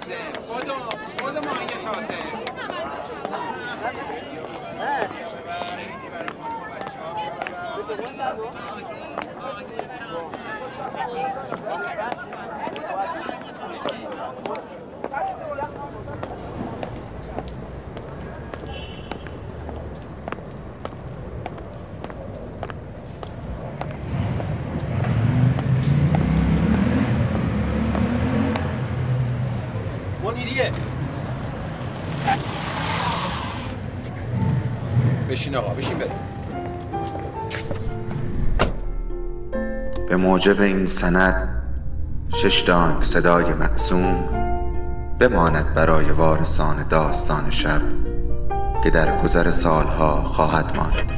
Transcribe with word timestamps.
تازه. 0.00 0.16
خودو 0.46 0.74
خودو 1.18 1.40
ماهی 1.48 1.66
تازه. 1.66 2.18
منیریه 13.08 13.57
بشین 35.48 35.56
آقا 35.56 35.74
بشین 35.74 35.98
بریم. 35.98 36.12
به 40.08 40.16
موجب 40.16 40.60
این 40.60 40.86
سند 40.86 41.48
شش 42.28 42.60
دانگ 42.60 43.02
صدای 43.02 43.44
مقسوم 43.44 44.24
بماند 45.18 45.74
برای 45.74 46.10
وارثان 46.10 46.88
داستان 46.88 47.50
شب 47.50 47.80
که 48.84 48.90
در 48.90 49.22
گذر 49.22 49.50
سالها 49.50 50.22
خواهد 50.22 50.76
ماند. 50.76 51.17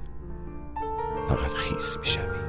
فقط 1.29 1.51
خیس 1.51 1.97
می 1.97 2.05
شوی. 2.05 2.41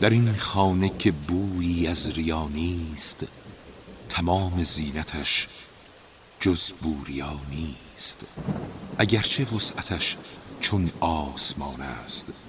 در 0.00 0.10
این 0.10 0.36
خانه 0.36 0.88
که 0.88 1.12
بویی 1.12 1.86
از 1.86 2.10
ریا 2.10 2.48
نیست 2.48 3.38
تمام 4.08 4.62
زینتش 4.62 5.48
جز 6.40 6.72
بوریا 6.72 7.40
نیست 7.50 8.40
اگرچه 8.98 9.44
وسعتش 9.44 10.16
چون 10.60 10.90
آسمان 11.00 11.80
است 11.80 12.48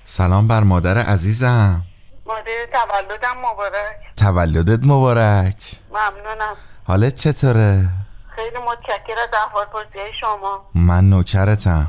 سلام 0.11 0.47
بر 0.47 0.63
مادر 0.63 0.97
عزیزم. 0.97 1.83
مادر 2.25 2.65
تولدم 2.73 3.37
مبارک. 3.37 4.15
تولدت 4.17 4.79
مبارک. 4.83 5.71
ممنونم. 5.89 6.55
حالت 6.83 7.15
چطوره؟ 7.15 7.89
خیلی 8.35 8.57
متشکر 8.57 9.19
از 9.19 9.29
احوال 9.47 9.65
پرسی 9.65 10.13
شما. 10.19 10.69
من 10.75 11.09
نوکرتم. 11.09 11.87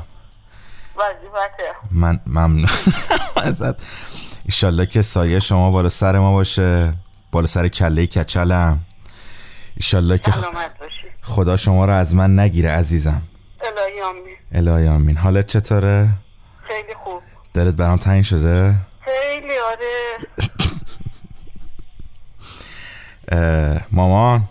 وظیفته. 0.95 1.63
من 1.91 2.19
ممنون. 2.27 2.69
ازت. 3.47 3.75
ایشالله 4.45 4.85
که 4.85 5.01
سایه 5.01 5.39
شما 5.39 5.71
بالا 5.71 5.89
سر 5.89 6.19
ما 6.19 6.31
باشه. 6.31 6.93
بالا 7.31 7.47
سر 7.47 7.67
کله 7.67 8.07
کچلم. 8.07 8.79
ایشالله 9.75 10.17
که 10.17 10.33
خدا 11.21 11.57
شما 11.57 11.85
رو 11.85 11.93
از 11.93 12.15
من 12.15 12.39
نگیره 12.39 12.71
عزیزم. 12.71 13.21
الهی 13.61 14.01
آمین. 14.01 14.37
الهی 14.51 14.87
آمین. 14.87 15.17
حالت 15.17 15.47
چطوره؟ 15.47 16.09
خیلی 16.67 16.93
خوب. 17.03 17.21
دلت 17.53 17.75
برام 17.75 17.97
تنگ 17.97 18.23
شده؟ 18.23 18.75
خیلی 19.05 19.53
آره. 19.57 20.17
مامان. 23.91 24.49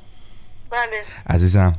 بله. 0.70 1.04
عزیزم 1.26 1.78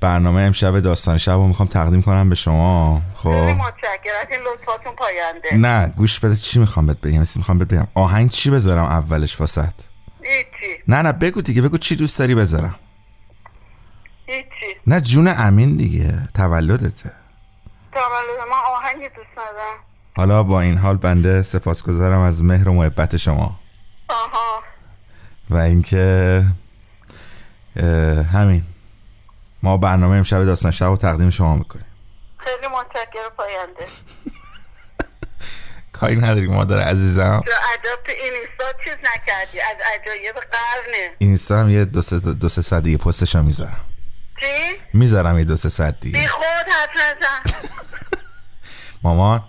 برنامه 0.00 0.40
امشب 0.40 0.80
داستان 0.80 1.18
شب 1.18 1.32
رو 1.32 1.46
می‌خوام 1.46 1.68
تقدیم 1.68 2.02
کنم 2.02 2.28
به 2.28 2.34
شما. 2.34 3.02
خب. 3.14 3.28
لطفاتون 3.28 4.92
پاینده. 4.96 5.54
نه 5.54 5.92
گوش 5.96 6.20
بده 6.20 6.36
چی 6.36 6.58
می‌خوام 6.58 6.86
بهت 6.86 7.00
بگم. 7.00 7.24
می‌خوام 7.36 7.58
بهت 7.58 7.68
بگم. 7.68 7.88
آهنگ 7.94 8.30
چی 8.30 8.50
بذارم 8.50 8.84
اولش 8.84 9.40
واسط 9.40 9.72
هیچی. 10.22 10.82
نه 10.88 11.02
نه 11.02 11.12
بگو 11.12 11.42
دیگه. 11.42 11.62
بگو 11.62 11.78
چی 11.78 11.96
دوست 11.96 12.18
داری 12.18 12.34
بذارم. 12.34 12.74
هیچی. 14.26 14.80
نه 14.86 15.00
جون 15.00 15.34
امین 15.38 15.76
دیگه. 15.76 16.22
تولدته. 16.34 17.12
تولد 17.92 18.48
ما 18.50 18.56
آهنگی 18.76 19.08
دوست 19.08 19.32
ندارم. 19.32 19.78
حالا 20.16 20.42
با 20.42 20.60
این 20.60 20.78
حال 20.78 20.96
بنده 20.96 21.42
سپاسگزارم 21.42 22.20
از 22.20 22.44
مهر 22.44 22.68
و 22.68 22.72
محبت 22.72 23.16
شما. 23.16 23.60
آها. 24.08 24.62
و 25.50 25.56
اینکه 25.56 26.44
همین. 28.32 28.62
ما 29.62 29.76
برنامه 29.76 30.16
امشب 30.16 30.44
داستان 30.44 30.70
شب 30.70 30.86
رو 30.86 30.96
تقدیم 30.96 31.30
شما 31.30 31.56
می‌کنیم. 31.56 31.84
خیلی 32.38 32.66
متشکر 32.66 33.28
پاینده. 33.36 33.86
کاری 35.92 36.16
نداری 36.16 36.46
مادر 36.46 36.80
عزیزم. 36.80 37.42
تو 38.06 38.12
اینستا 38.24 38.78
چیز 38.84 38.94
نکردی 38.94 39.60
از 39.60 39.76
عجایب 39.94 40.34
قرنه. 40.34 40.96
این 40.96 41.28
اینستا 41.28 41.60
هم 41.60 41.70
یه 41.70 41.84
دو 41.84 42.02
سه, 42.02 42.18
دو 42.18 42.48
سه 42.48 42.62
ساعت 42.62 42.82
دیگه 42.82 42.96
پستش 42.96 43.34
رو 43.36 43.42
می‌ذارم. 43.42 43.84
چی؟ 44.40 44.46
می‌ذارم 44.94 45.38
یه 45.38 45.44
دو 45.44 45.56
سه 45.56 45.68
ساعت 45.68 46.00
بی 46.00 46.12
دیگه 46.12 46.28
خود 46.28 46.44
حرف 46.44 46.90
نزن 46.94 47.68
مامان. 49.02 49.44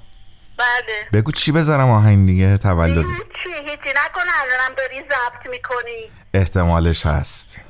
بله. 0.57 1.21
بگو 1.21 1.31
چی 1.31 1.51
بذارم 1.51 1.89
آهنگ 1.89 2.25
دیگه؟ 2.27 2.57
تولد 2.57 2.98
هیچی 2.98 3.50
هیچی. 3.59 3.89
نکن 3.89 4.21
الانم 4.44 4.75
داری 4.77 4.95
ضبط 5.01 5.51
می‌کنی. 5.51 6.09
احتمالش 6.33 7.06
هست. 7.06 7.62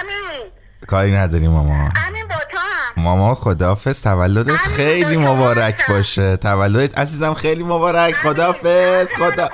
امین. 0.00 0.50
کاری 0.88 1.16
نداری 1.16 1.48
مامان 1.48 1.92
امین 2.08 2.28
با 2.28 2.34
تو 2.34 2.58
هم. 2.58 3.02
ماما 3.02 3.34
خدافز 3.34 4.02
تولدت 4.02 4.56
خیلی 4.56 5.16
با 5.16 5.34
مبارک 5.34 5.74
هستم. 5.78 5.92
باشه. 5.92 6.36
تولدت 6.36 6.98
عزیزم 6.98 7.34
خیلی 7.34 7.62
مبارک. 7.62 8.14
خدافز 8.14 9.08
خدا 9.14 9.48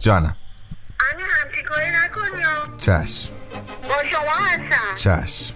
جانم. 0.00 0.36
امین 1.12 1.26
همچین 1.26 1.64
کاری 1.64 1.90
نکنی. 1.90 2.42
ها. 2.42 2.76
چشم 2.76 3.32
عزیزم 4.00 4.94
چشم. 4.96 5.54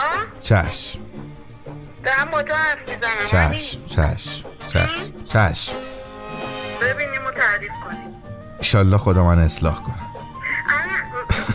آه؟ 0.00 0.40
چشم. 0.40 1.00
دارم 2.08 2.30
با 2.30 2.42
تو 2.42 2.54
حرف 2.54 2.78
می‌زنم 2.88 3.54
چشم 3.54 3.78
چشم 3.86 4.44
چشم 4.68 4.88
چشم. 5.24 5.72
ببینیم 6.82 7.26
و 7.26 7.30
تعریف 7.30 7.72
کنیم. 7.86 8.22
ایشالله 8.58 8.98
خدا 8.98 9.24
من 9.24 9.38
اصلاح 9.38 9.82
کنه. 9.82 9.96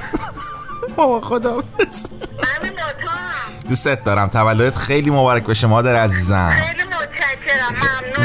بابا 0.95 1.21
خدا. 1.21 1.63
دوستت 3.69 4.03
دارم. 4.03 4.29
تولدت 4.29 4.77
خیلی 4.77 5.09
مبارک 5.09 5.43
بشه 5.45 5.67
مادر 5.67 5.95
عزیزم. 5.95 6.49
خیلی 6.49 6.83
متشکرم. 6.83 7.73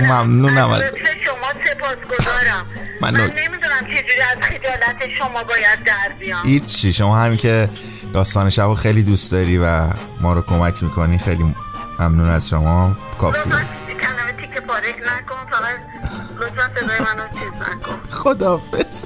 ممنونم. 0.02 0.12
ممنونم. 0.12 0.70
از 0.70 0.82
شما 1.24 1.52
سپاسگزارم. 1.66 2.66
من 3.00 3.10
من 3.10 3.20
نمی‌دونم 3.20 3.84
چجوری 3.86 4.20
از 4.32 4.38
خجالت 4.40 5.08
شما 5.19 5.42
باید 5.44 5.84
در 5.84 6.12
بیام. 6.19 6.46
هیچی. 6.46 6.92
شما 6.92 7.19
همین 7.19 7.38
که 7.38 7.69
داستان 8.14 8.50
شب 8.50 8.62
رو 8.62 8.74
خیلی 8.74 9.02
دوست 9.02 9.32
داری 9.32 9.58
و 9.58 9.86
ما 10.20 10.32
رو 10.32 10.42
کمک 10.42 10.82
می‌کنی 10.82 11.19
خیلی 11.19 11.54
ممنون 11.98 12.28
از 12.28 12.48
شما. 12.48 12.96
کافیه. 13.18 13.42
لطفا 13.42 13.64
کلمه 14.00 14.32
تیکه 14.32 14.60
پارک 14.60 15.02
نکن 15.06 15.50
فقط 15.50 15.78
لطفا 16.40 16.68
صدای 16.68 16.98
منو 17.00 17.28
چیز 17.28 17.60
نکن. 17.62 18.00
خدافز 18.10 19.04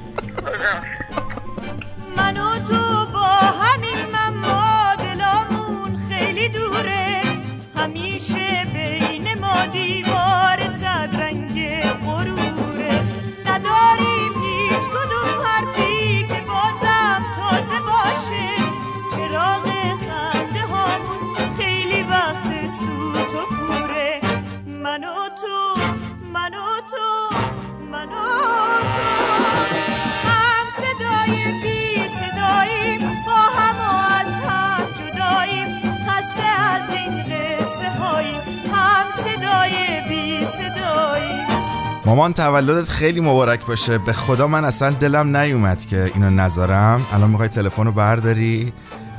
مامان 42.13 42.33
تولدت 42.33 42.89
خیلی 42.89 43.19
مبارک 43.19 43.65
باشه. 43.65 43.97
به 43.97 44.13
خدا 44.13 44.47
من 44.47 44.65
اصلا 44.65 44.89
دلم 44.89 45.37
نیومد 45.37 45.85
که 45.85 46.11
اینو 46.15 46.29
نذارم. 46.29 47.01
الان 47.13 47.29
می‌خوای 47.29 47.47
تلفن 47.47 47.85
رو 47.85 47.91
برداری 47.91 48.73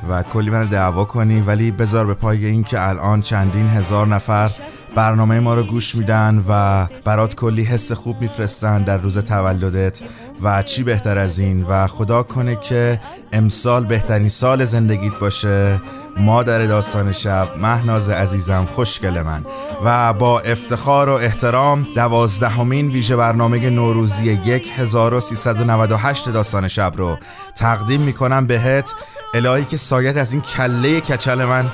و 0.09 0.23
کلی 0.23 0.49
منو 0.49 0.65
دعوا 0.65 1.05
کنی 1.05 1.41
ولی 1.41 1.71
بذار 1.71 2.05
به 2.05 2.13
پای 2.13 2.45
این 2.45 2.63
که 2.63 2.89
الان 2.89 3.21
چندین 3.21 3.67
هزار 3.67 4.07
نفر 4.07 4.51
برنامه 4.95 5.39
ما 5.39 5.55
رو 5.55 5.63
گوش 5.63 5.95
میدن 5.95 6.43
و 6.49 6.85
برات 7.05 7.35
کلی 7.35 7.63
حس 7.63 7.91
خوب 7.91 8.21
میفرستن 8.21 8.81
در 8.83 8.97
روز 8.97 9.17
تولدت 9.17 10.01
و 10.43 10.63
چی 10.63 10.83
بهتر 10.83 11.17
از 11.17 11.39
این؟ 11.39 11.63
و 11.63 11.87
خدا 11.87 12.23
کنه 12.23 12.55
که 12.55 12.99
امسال 13.33 13.85
بهترین 13.85 14.29
سال 14.29 14.65
زندگیت 14.65 15.19
باشه. 15.19 15.81
مادر 16.17 16.65
داستان 16.65 17.11
شب 17.11 17.47
مهناز 17.57 18.09
عزیزم 18.09 18.67
خوشگل 18.75 19.21
من. 19.21 19.45
و 19.85 20.13
با 20.13 20.39
افتخار 20.39 21.09
و 21.09 21.13
احترام 21.13 21.87
دوازدهمین 21.95 22.91
ویژه 22.91 23.15
برنامه 23.15 23.69
نوروزی 23.69 24.29
1398 24.29 26.29
داستان 26.29 26.67
شب 26.67 26.91
رو 26.95 27.17
تقدیم 27.55 28.01
می‌کنم 28.01 28.47
بهت. 28.47 28.93
الهی 29.33 29.65
که 29.65 29.77
سایت 29.77 30.17
از 30.17 30.33
این 30.33 30.41
کله 30.41 31.01
کچل 31.01 31.45
من 31.45 31.65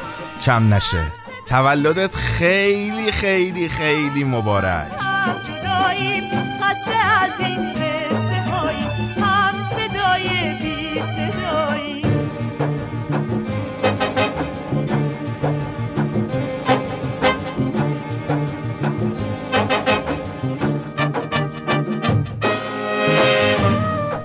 کم 0.42 0.74
نشه. 0.74 1.04
تولدت 1.50 2.16
خیلی 2.16 3.12
خیلی 3.12 3.70
خیلی 3.70 4.24
مبارک. 4.24 4.92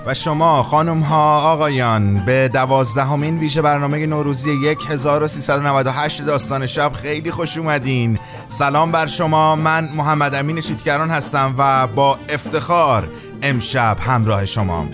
و 0.07 0.13
شما 0.13 0.63
خانم 0.63 0.99
ها 0.99 1.37
آقایان 1.37 2.25
به 2.25 2.47
دوازدهمین 2.47 3.39
ویژه 3.39 3.61
برنامه 3.61 4.05
نوروزی 4.05 4.75
1398 4.89 6.25
داستان 6.25 6.65
شب 6.65 6.91
خیلی 6.93 7.31
خوش 7.31 7.57
اومدین. 7.57 8.19
سلام 8.47 8.91
بر 8.91 9.07
شما. 9.07 9.55
من 9.55 9.87
محمد 9.95 10.35
امین 10.35 10.61
چیتگران 10.61 11.09
هستم 11.09 11.55
و 11.57 11.87
با 11.87 12.19
افتخار 12.29 13.07
امشب 13.41 13.97
همراه 13.99 14.45
شما. 14.45 14.85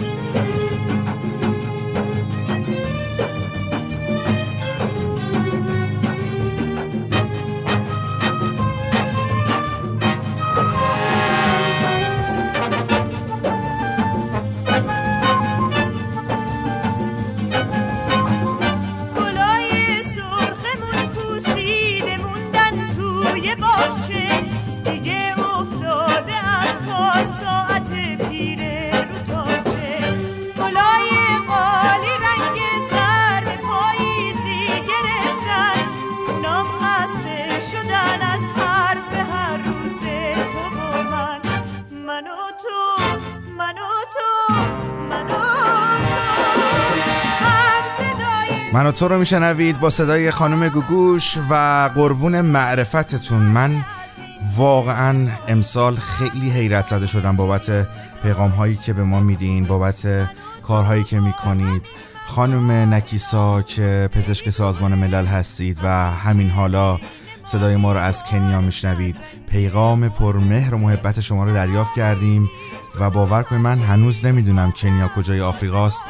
من 48.73 48.85
و 48.85 48.92
تو 48.92 49.07
رو 49.07 49.19
میشنوید 49.19 49.80
با 49.80 49.89
صدای 49.89 50.31
خانم 50.31 50.69
گوگوش 50.69 51.37
و 51.49 51.89
قربون 51.95 52.42
معرفتتون. 52.42 53.42
من 53.42 53.85
واقعا 54.56 55.27
امسال 55.47 55.95
خیلی 55.95 56.49
حیرت 56.51 56.87
زده 56.87 57.07
شدم 57.07 57.35
بابت 57.35 57.87
پیغام 58.23 58.49
هایی 58.49 58.75
که 58.75 58.94
به 58.94 59.03
ما 59.03 59.19
میدین 59.19 59.65
بابت 59.65 60.30
کارهایی 60.63 61.03
که 61.03 61.19
می‌کنید. 61.19 61.87
خانم 62.27 62.94
نکیسا 62.94 63.61
که 63.61 64.09
پزشک 64.11 64.49
سازمان 64.49 64.95
ملل 64.95 65.25
هستید 65.25 65.80
و 65.83 65.87
همین 66.11 66.49
حالا 66.49 66.99
صدای 67.45 67.75
ما 67.75 67.94
رو 67.94 67.99
از 67.99 68.23
کنیا 68.23 68.61
میشنوید. 68.61 69.18
پیغام 69.49 70.09
پرمهر 70.09 70.75
و 70.75 70.77
محبت 70.77 71.19
شما 71.19 71.44
رو 71.44 71.53
دریافت 71.53 71.94
کردیم 71.95 72.49
و 72.99 73.09
باور 73.09 73.44
کنید 73.44 73.61
من 73.61 73.80
هنوز 73.80 74.25
نمی‌دونم 74.25 74.71
کنیا 74.71 75.07
کجای 75.07 75.42
آفریقاست. 75.42 76.01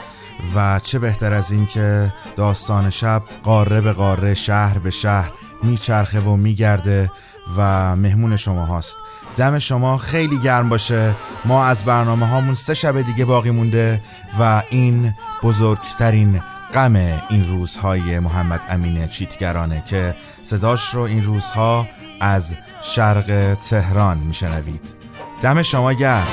و 0.55 0.79
چه 0.79 0.99
بهتر 0.99 1.33
از 1.33 1.51
این 1.51 1.65
که 1.65 2.13
داستان 2.35 2.89
شب 2.89 3.23
قاره 3.43 3.81
به 3.81 3.93
قاره 3.93 4.33
شهر 4.33 4.79
به 4.79 4.89
شهر 4.89 5.31
میچرخه 5.63 6.19
و 6.19 6.35
میگرده 6.35 7.11
و 7.57 7.95
مهمون 7.95 8.35
شما 8.35 8.65
هاست. 8.65 8.97
دم 9.37 9.59
شما 9.59 9.97
خیلی 9.97 10.37
گرم 10.37 10.69
باشه. 10.69 11.15
ما 11.45 11.65
از 11.65 11.85
برنامه 11.85 12.25
هامون 12.25 12.55
سه 12.55 12.73
شب 12.73 13.01
دیگه 13.01 13.25
باقی 13.25 13.51
مونده 13.51 14.01
و 14.39 14.63
این 14.69 15.13
بزرگترین 15.43 16.41
غم 16.73 16.95
این 17.29 17.49
روزهای 17.49 18.19
محمد 18.19 18.61
امین 18.69 19.07
چیتگرانه 19.07 19.83
که 19.85 20.15
صداش 20.43 20.93
رو 20.93 21.01
این 21.01 21.23
روزها 21.23 21.87
از 22.19 22.55
شرق 22.81 23.57
تهران 23.69 24.17
میشنوید. 24.17 24.93
دم 25.41 25.61
شما 25.61 25.93
گرم. 25.93 26.27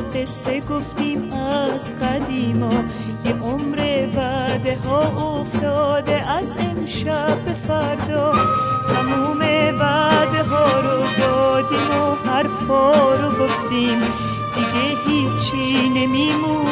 قصه 0.00 0.60
گفتیم 0.60 1.32
از 1.32 1.90
قدیما 1.96 2.70
یه 3.24 3.34
عمر 3.34 4.06
بعده 4.16 4.78
ها 4.84 5.00
افتاده 5.40 6.30
از 6.30 6.56
امشب 6.58 7.44
به 7.44 7.52
فردا. 7.52 8.32
تموم 8.88 9.38
بعده 9.78 10.42
ها 10.42 10.80
رو 10.80 11.04
دادیم 11.18 11.90
و 11.90 12.30
حرفا 12.30 13.14
رو 13.14 13.28
گفتیم. 13.30 13.98
دیگه 14.54 14.96
هیچی 15.06 15.88
نمیمونه 15.88 16.67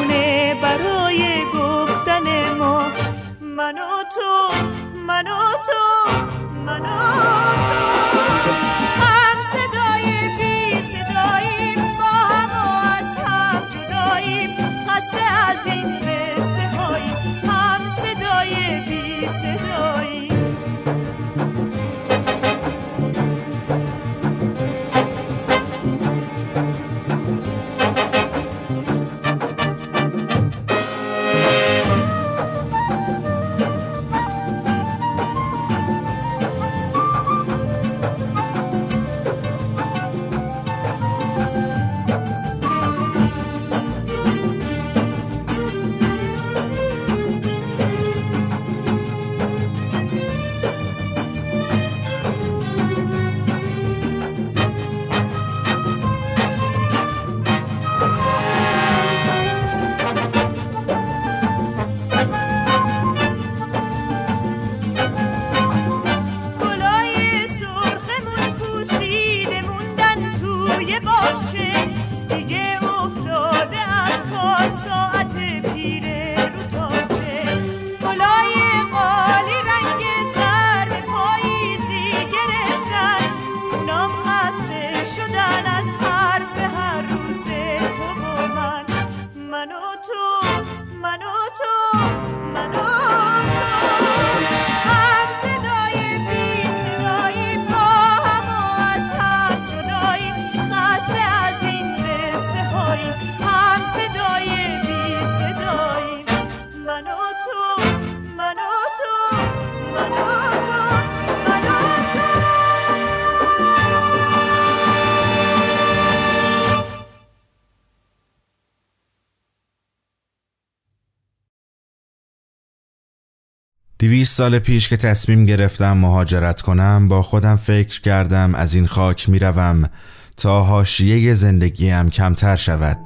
20 124.26 124.36
سال 124.36 124.58
پیش 124.58 124.88
که 124.88 124.96
تصمیم 124.96 125.46
گرفتم 125.46 125.96
مهاجرت 125.96 126.62
کنم 126.62 127.08
با 127.08 127.22
خودم 127.22 127.56
فکر 127.56 128.00
کردم 128.00 128.54
از 128.54 128.74
این 128.74 128.86
خاک 128.86 129.28
می‌روم 129.28 129.88
تا 130.36 130.62
حاشیه 130.62 131.34
زندگیم 131.34 132.10
کمتر 132.10 132.56
شود. 132.56 132.98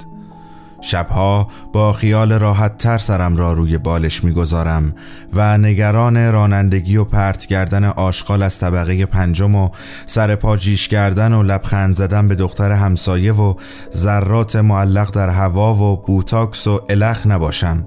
شبها 0.81 1.47
با 1.73 1.93
خیال 1.93 2.31
راحت 2.31 2.77
تر 2.77 2.97
سرم 2.97 3.37
را 3.37 3.53
روی 3.53 3.77
بالش 3.77 4.23
می 4.23 4.31
گذارم 4.31 4.95
و 5.33 5.57
نگران 5.57 6.31
رانندگی 6.31 6.97
و 6.97 7.03
پرت 7.03 7.45
کردن 7.45 7.83
آشغال 7.85 8.43
از 8.43 8.59
طبقه 8.59 9.05
پنجم 9.05 9.55
و 9.55 9.69
سر 10.05 10.35
پاجیش 10.35 10.87
کردن 10.87 11.33
و 11.33 11.43
لبخند 11.43 11.95
زدن 11.95 12.27
به 12.27 12.35
دختر 12.35 12.71
همسایه 12.71 13.33
و 13.33 13.53
ذرات 13.95 14.55
معلق 14.55 15.11
در 15.11 15.29
هوا 15.29 15.75
و 15.75 16.03
بوتاکس 16.03 16.67
و 16.67 16.79
الخ 16.89 17.27
نباشم. 17.27 17.85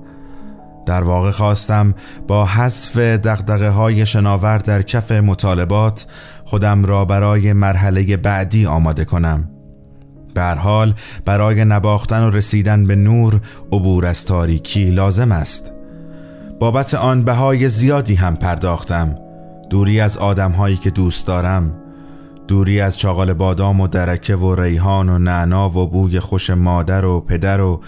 در 0.87 1.03
واقع 1.03 1.31
خواستم 1.31 1.95
با 2.29 2.47
حذف 2.47 2.97
دقدقه 2.97 3.69
های 3.69 4.07
شناور 4.07 4.59
در 4.59 4.83
کف 4.83 5.13
مطالبات 5.13 6.07
خودم 6.45 6.85
را 6.85 7.05
برای 7.05 7.53
مرحله 7.53 8.17
بعدی 8.17 8.67
آماده 8.67 9.05
کنم. 9.05 9.51
به 10.35 10.41
هر 10.41 10.55
حال 10.55 10.95
برای 11.25 11.65
نباختن 11.65 12.23
و 12.23 12.31
رسیدن 12.31 12.87
به 12.87 12.97
نور 12.97 13.41
عبور 13.73 14.07
از 14.07 14.25
تاریکی 14.25 14.91
لازم 14.91 15.33
است. 15.33 15.73
بابت 16.61 16.95
آن 16.95 17.23
بهای 17.23 17.69
زیادی 17.69 18.15
هم 18.15 18.37
پرداختم. 18.37 19.15
دوری 19.71 20.01
از 20.01 20.17
آدم 20.17 20.53
هایی 20.53 20.77
که 20.77 20.91
دوست 20.91 21.27
دارم 21.27 21.75
دوری 22.49 22.81
از 22.81 22.99
چاقال 22.99 23.33
بادام 23.33 23.81
و 23.81 23.89
درکه 23.89 24.37
و 24.37 24.55
ریحان 24.55 25.09
و 25.09 25.19
نعنا 25.19 25.69
و 25.69 25.87
بوی 25.91 26.21
خوش 26.21 26.51
مادر 26.51 27.05
و 27.05 27.21
پدر 27.21 27.61
و 27.61 27.81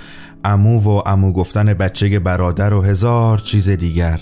امو 0.46 0.80
و 0.80 1.02
امو 1.06 1.32
گفتن 1.32 1.74
بچه 1.74 2.18
برادر 2.18 2.74
و 2.74 2.82
هزار 2.82 3.38
چیز 3.38 3.70
دیگر. 3.70 4.20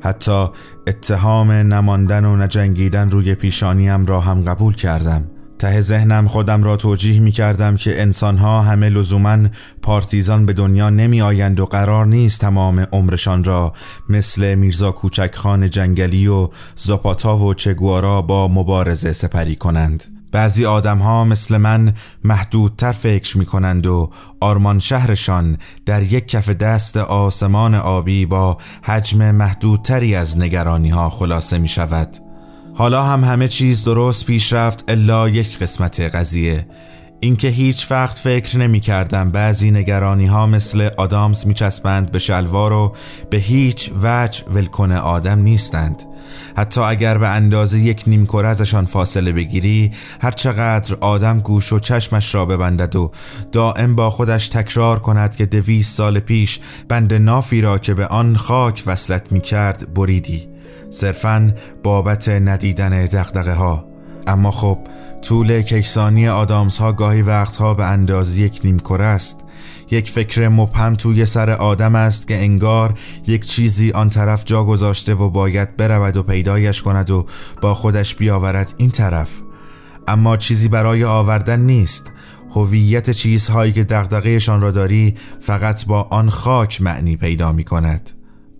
حتی 0.00 0.46
اتهام 0.86 1.50
نماندن 1.50 2.24
و 2.24 2.36
نجنگیدن 2.36 3.10
روی 3.10 3.34
پیشانیم 3.34 4.06
را 4.06 4.20
هم 4.20 4.44
قبول 4.44 4.74
کردم. 4.74 5.30
ته 5.58 5.80
ذهنم 5.80 6.26
خودم 6.26 6.62
را 6.62 6.76
توجیه 6.76 7.20
می 7.20 7.32
کردم 7.32 7.76
که 7.76 8.02
انسانها 8.02 8.62
همه 8.62 8.88
لزوما 8.88 9.38
پارتیزان 9.82 10.46
به 10.46 10.52
دنیا 10.52 10.90
نمی 10.90 11.22
آیند 11.22 11.60
و 11.60 11.66
قرار 11.66 12.06
نیست 12.06 12.40
تمام 12.40 12.86
عمرشان 12.92 13.44
را 13.44 13.72
مثل 14.08 14.54
میرزا 14.54 14.92
کوچکخان 14.92 15.70
جنگلی 15.70 16.26
و 16.26 16.48
زاپاتا 16.76 17.38
و 17.38 17.54
چگوارا 17.54 18.22
با 18.22 18.48
مبارزه 18.48 19.12
سپری 19.12 19.56
کنند. 19.56 20.13
بعضی 20.34 20.66
آدم 20.66 20.98
ها 20.98 21.24
مثل 21.24 21.58
من 21.58 21.94
محدودتر 22.24 22.92
فکر 22.92 23.38
می 23.38 23.46
کنند 23.46 23.86
و 23.86 24.10
آرمان 24.40 24.78
شهرشان 24.78 25.58
در 25.86 26.02
یک 26.02 26.28
کف 26.28 26.48
دست 26.48 26.96
آسمان 26.96 27.74
آبی 27.74 28.26
با 28.26 28.58
حجم 28.82 29.30
محدودتری 29.30 30.14
از 30.14 30.38
نگرانی 30.38 30.90
ها 30.90 31.10
خلاصه 31.10 31.58
می 31.58 31.68
شود 31.68 32.08
حالا 32.74 33.02
هم 33.02 33.24
همه 33.24 33.48
چیز 33.48 33.84
درست 33.84 34.26
پیش 34.26 34.52
رفت 34.52 34.84
الا 34.88 35.28
یک 35.28 35.58
قسمت 35.58 36.00
قضیه. 36.00 36.66
اینکه 37.20 37.48
هیچ 37.48 37.90
وقت 37.90 38.18
فکر 38.18 38.58
نمی 38.58 38.80
کردم 38.80 39.30
بعضی 39.30 39.70
نگرانی 39.70 40.26
ها 40.26 40.46
مثل 40.46 40.88
آدامز 40.96 41.46
می 41.46 41.54
چسبند 41.54 42.12
به 42.12 42.18
شلوار 42.18 42.72
و 42.72 42.94
به 43.30 43.36
هیچ 43.36 43.90
وجه 44.02 44.44
ولکن 44.44 44.92
آدم 44.92 45.38
نیستند. 45.38 46.02
حتی 46.56 46.80
اگر 46.80 47.18
به 47.18 47.28
اندازه 47.28 47.78
یک 47.78 48.04
نیمکره 48.06 48.48
ازشان 48.48 48.86
فاصله 48.86 49.32
بگیری 49.32 49.90
هر 50.20 50.30
چقدر 50.30 50.96
آدم 51.00 51.40
گوش 51.40 51.72
و 51.72 51.78
چشمش 51.78 52.34
را 52.34 52.46
ببندد 52.46 52.96
و 52.96 53.10
دائم 53.52 53.96
با 53.96 54.10
خودش 54.10 54.48
تکرار 54.48 54.98
کند 54.98 55.36
که 55.36 55.46
دویست 55.46 55.96
سال 55.96 56.20
پیش 56.20 56.60
بند 56.88 57.14
نافی 57.14 57.60
را 57.60 57.78
که 57.78 57.94
به 57.94 58.06
آن 58.06 58.36
خاک 58.36 58.82
وصلت 58.86 59.32
می 59.32 59.40
کرد 59.40 59.94
بریدی. 59.94 60.48
صرفا 60.90 61.52
بابت 61.82 62.28
ندیدن 62.28 63.06
دقدقه 63.06 63.54
ها 63.54 63.93
اما 64.26 64.50
خب 64.50 64.78
طول 65.22 65.62
کیسانی 65.62 66.28
آدامس 66.28 66.78
ها 66.78 66.92
گاهی 66.92 67.22
وقتها 67.22 67.74
به 67.74 67.84
اندازه 67.84 68.40
یک 68.40 68.60
نیمکره 68.64 69.04
است. 69.04 69.40
یک 69.90 70.10
فکر 70.10 70.48
مبهم 70.48 70.94
توی 70.94 71.26
سر 71.26 71.50
آدم 71.50 71.94
است 71.94 72.28
که 72.28 72.42
انگار 72.42 72.98
یک 73.26 73.46
چیزی 73.46 73.92
آن 73.92 74.08
طرف 74.08 74.44
جا 74.44 74.64
گذاشته 74.64 75.14
و 75.14 75.30
باید 75.30 75.76
برود 75.76 76.16
و 76.16 76.22
پیدایش 76.22 76.82
کند 76.82 77.10
و 77.10 77.26
با 77.60 77.74
خودش 77.74 78.14
بیاورد 78.14 78.74
این 78.76 78.90
طرف. 78.90 79.30
اما 80.08 80.36
چیزی 80.36 80.68
برای 80.68 81.04
آوردن 81.04 81.60
نیست. 81.60 82.12
هویت 82.50 83.10
چیزهایی 83.10 83.72
که 83.72 83.84
دغدغه‌شان 83.84 84.60
را 84.60 84.70
داری 84.70 85.14
فقط 85.40 85.86
با 85.86 86.02
آن 86.02 86.30
خاک 86.30 86.82
معنی 86.82 87.16
پیدا 87.16 87.52
می 87.52 87.64
کند 87.64 88.10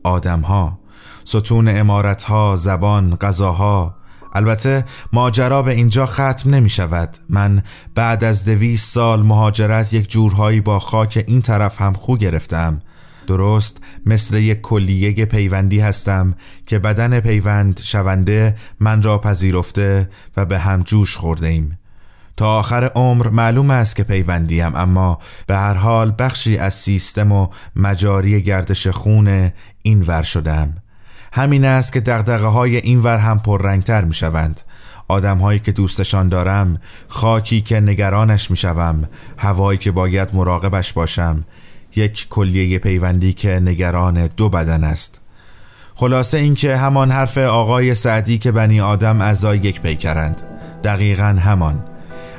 آدمها 0.04 0.78
ستون 1.25 1.68
امارتها 1.68 2.56
زبان 2.56 3.16
غذاها 3.16 3.97
البته 4.35 4.85
ماجرا 5.12 5.62
به 5.62 5.73
اینجا 5.73 6.07
ختم 6.07 6.55
نمی 6.55 6.71
شود 6.71 7.17
من 7.29 7.62
بعد 7.95 8.25
از 8.25 8.45
دویست 8.45 8.93
سال 8.93 9.23
مهاجرت 9.23 9.93
یک 9.93 10.11
جورهایی 10.11 10.61
با 10.61 10.79
خاک 10.79 11.25
این 11.26 11.43
طرف 11.43 11.81
هم 11.81 11.93
خو 11.93 12.17
گرفتم. 12.17 12.83
درست 13.26 13.79
مثل 14.07 14.37
یک 14.37 14.61
کلیه 14.61 15.25
پیوندی 15.25 15.81
هستم 15.81 16.35
که 16.67 16.79
بدن 16.79 17.21
پیوند 17.21 17.81
شونده 17.83 18.57
من 18.81 19.03
را 19.03 19.19
پذیرفته 19.19 20.09
و 20.37 20.45
به 20.45 20.59
هم 20.59 20.83
جوش 20.83 21.17
خورده 21.17 21.47
ایم 21.47 21.79
تا 22.37 22.59
آخر 22.59 22.85
عمر 22.85 23.29
معلوم 23.29 23.71
است 23.71 23.97
که 23.97 24.05
پیوندیم 24.05 24.75
اما 24.75 25.19
به 25.47 25.57
هر 25.57 25.75
حال 25.75 26.14
بخشی 26.19 26.59
از 26.59 26.75
سیستم 26.75 27.33
و 27.33 27.49
مجاری 27.76 28.43
گردش 28.43 28.87
خون 28.87 29.50
این 29.83 30.03
ور 30.03 30.23
شدم. 30.23 30.75
همین 31.37 31.64
است 31.64 31.93
که 31.93 32.00
دقدقه 32.00 32.47
های 32.47 32.76
این 32.76 33.00
ور 33.00 33.19
هم 33.19 33.38
پررنگتر 33.38 34.05
می 34.05 34.14
شوند 34.14 34.61
آدم 35.09 35.38
هایی 35.38 35.59
که 35.59 35.73
دوستشان 35.73 36.29
دارم 36.29 36.81
خاکی 37.09 37.61
که 37.61 37.81
نگرانش 37.81 38.50
می 38.50 38.57
شوم 38.57 39.05
هوایی 39.38 39.79
که 39.79 39.91
باید 39.91 40.35
مراقبش 40.35 40.93
باشم 40.93 41.45
یک 41.97 42.29
کلیه 42.29 42.79
پیوندی 42.79 43.33
که 43.33 43.61
نگران 43.61 44.26
دو 44.26 44.49
بدن 44.49 44.85
است. 44.85 45.21
خلاصه 45.95 46.38
اینکه 46.38 46.76
همان 46.76 47.11
حرف 47.11 47.38
آقای 47.38 47.95
سعدی 47.95 48.38
که 48.38 48.53
بنی 48.53 48.81
آدم 48.81 49.21
اعضای 49.21 49.59
یک 49.59 49.81
پیکرند. 49.81 50.43
دقیقا 50.85 51.38
همان. 51.41 51.85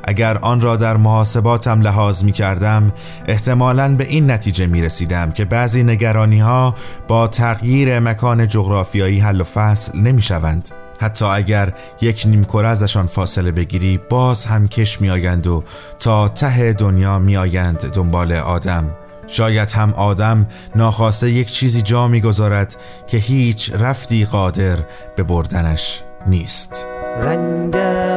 اگر 0.08 0.38
آن 0.38 0.62
را 0.62 0.76
در 0.76 0.98
محاسباتم 0.98 1.82
لحاظ 1.82 2.24
می 2.24 2.32
کردم 2.32 2.92
احتمالا 3.28 3.96
به 3.96 4.06
این 4.08 4.32
نتیجه 4.32 4.68
می 4.68 4.82
رسیدم 4.82 5.32
که 5.32 5.46
بعضی 5.46 5.84
نگرانی 5.84 6.40
ها 6.40 6.76
با 7.08 7.28
تغییر 7.28 8.00
مکان 8.00 8.48
جغرافیایی 8.48 9.20
حل 9.20 9.42
و 9.42 9.44
فصل 9.44 10.00
نمی 10.00 10.22
شوند 10.22 10.70
حتی 11.00 11.26
اگر 11.26 11.74
یک 12.02 12.24
نیمکره 12.28 12.68
ازشان 12.68 13.08
فاصله 13.08 13.52
بگیری 13.52 14.00
باز 14.10 14.46
هم 14.46 14.68
کش 14.68 15.02
می 15.02 15.10
آیند 15.10 15.48
و 15.48 15.64
تا 16.00 16.28
ته 16.28 16.74
دنیا 16.74 17.20
می 17.20 17.38
آیند 17.38 17.92
دنبال 17.92 18.32
آدم. 18.32 18.92
شاید 19.28 19.72
هم 19.72 19.94
آدم 19.94 20.48
ناخواسته 20.76 21.32
یک 21.32 21.52
چیزی 21.52 21.82
جا 21.82 22.08
می‌گذارد 22.08 22.76
که 23.08 23.18
هیچ 23.18 23.72
رفتی 23.74 24.26
قادر 24.26 24.78
به 25.16 25.24
بردنش 25.24 26.02
نیست. 26.28 26.95
رنگ 27.22 27.76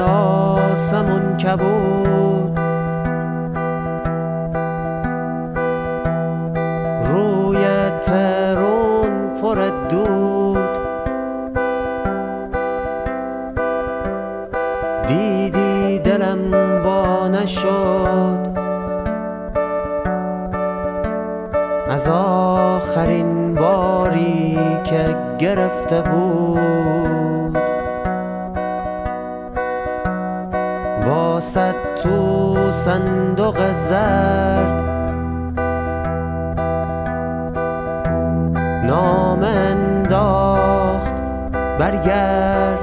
آسمون 0.09 1.37
کبود. 1.37 2.59
روی 7.05 7.65
ترون 8.03 9.35
فرد 9.43 9.89
دود. 9.91 10.59
دیدی 15.07 15.99
دلم 15.99 16.53
وانه 16.85 17.47
شد 17.47 18.49
از 21.91 22.09
آخرین 22.09 23.55
باری 23.55 24.59
که 24.85 25.17
گرفته 25.39 26.01
بود. 26.01 26.98
واسد 31.49 31.75
تو 32.03 32.57
صندوق 32.73 33.57
زرد. 33.73 34.89
نام 38.85 39.45
انداخت 39.45 41.15
برگرد. 41.79 42.79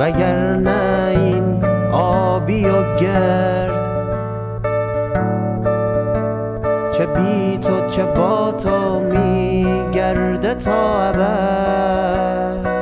وگرنه 0.00 1.08
این 1.10 1.64
آبی 1.92 2.64
و 2.64 2.96
گرد. 2.96 3.70
چه 6.92 7.06
بی 7.06 7.58
تو 7.58 7.88
چه 7.90 8.04
با 8.04 8.52
تو 8.52 9.00
میگرده 9.00 10.54
تا 10.54 11.02
ابد. 11.02 12.77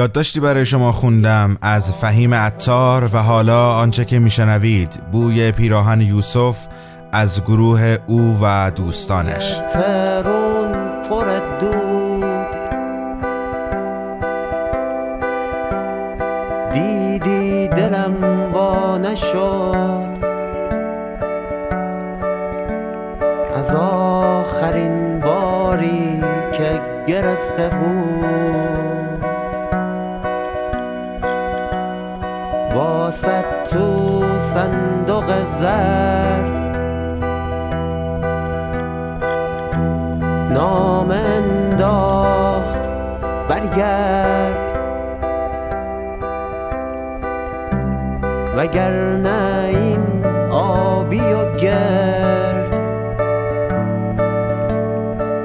یادداشتی 0.00 0.40
برای 0.40 0.66
شما 0.66 0.92
خوندم 0.92 1.56
از 1.62 1.92
فهیم 1.92 2.34
عطار 2.34 3.10
و 3.12 3.18
حالا 3.18 3.70
آنچه 3.70 4.04
که 4.04 4.18
میشنوید. 4.18 5.00
بوی 5.12 5.52
پیراهن 5.52 6.00
یوسف 6.00 6.56
از 7.12 7.44
گروه 7.44 7.96
او 8.06 8.38
و 8.42 8.70
دوستانش. 8.70 9.60
دیدی 16.72 17.68
دلم 17.68 18.16
وا 18.52 18.98
نشد. 18.98 20.20
از 23.56 23.74
آخرین 23.74 25.20
باری 25.20 26.20
که 26.56 26.80
گرفته 27.06 27.68
بود. 27.68 28.09
واسه 33.10 33.44
تو 33.70 34.22
صندوق 34.40 35.24
زرد. 35.60 36.76
نام 40.52 41.10
انداخت 41.10 42.82
برگرد. 43.48 44.56
وگرنه 48.56 49.64
این 49.68 50.24
آبی 50.50 51.20
و 51.20 51.56
گرد. 51.56 52.76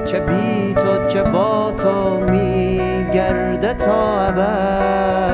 چه 0.04 0.20
بی 0.20 0.74
تو 0.74 1.06
چه 1.08 1.22
با 1.22 1.72
تو 1.78 2.20
میگرده 2.30 3.74
تا 3.74 4.20
ابد. 4.20 5.25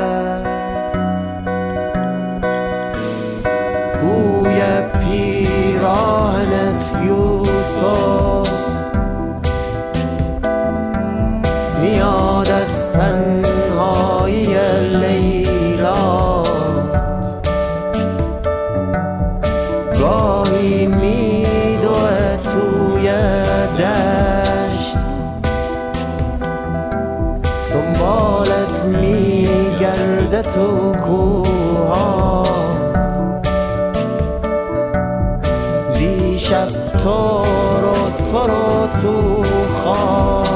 دیشب 36.53 36.99
تو 36.99 37.43
رو 37.83 37.93
تو 38.31 38.39
رو 38.39 38.87
تو 39.03 39.45
خواب 39.83 40.47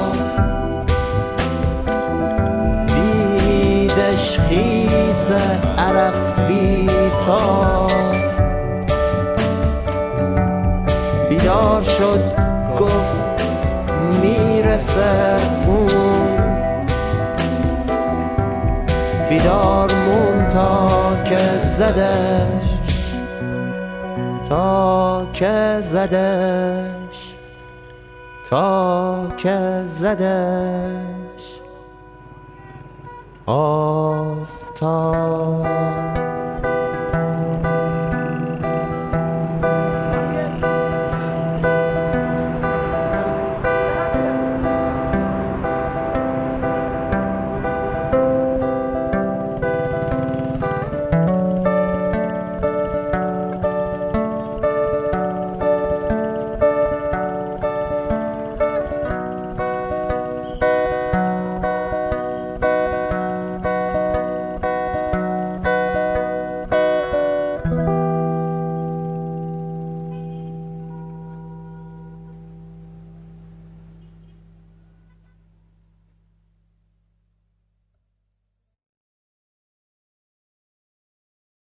دیدش 2.87 4.39
خیس 4.39 5.33
عرق 5.79 6.47
بیتا 6.49 7.87
بیدار 11.29 11.83
شد 11.83 12.21
گفت 12.79 13.43
می‌رسه 14.23 15.37
اون. 15.67 15.87
بیدار 19.29 19.91
مون 19.93 20.49
تا 20.49 20.89
که 21.29 21.39
زدش 21.65 22.77
تا 24.49 25.06
که 25.37 25.77
زدش 25.81 27.35
تا 28.51 29.29
که 29.37 29.83
زدش. 29.85 31.61
آفتاب 33.47 34.87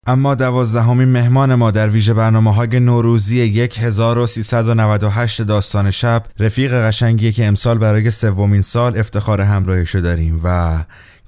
اما 0.06 0.34
دوازدهمین 0.34 1.08
مهمان 1.08 1.54
ما 1.54 1.70
در 1.70 1.88
ویژه 1.88 2.14
برنامه 2.14 2.54
های 2.54 2.80
نوروزی 2.80 3.40
1398 3.80 5.42
داستان 5.42 5.90
شب 5.90 6.24
رفیق 6.38 6.74
قشنگیه 6.74 7.32
که 7.32 7.46
امسال 7.46 7.78
برای 7.78 8.10
سومین 8.10 8.60
سال 8.60 8.98
افتخار 8.98 9.40
همراهیشو 9.40 10.00
داریم 10.00 10.40
و 10.44 10.78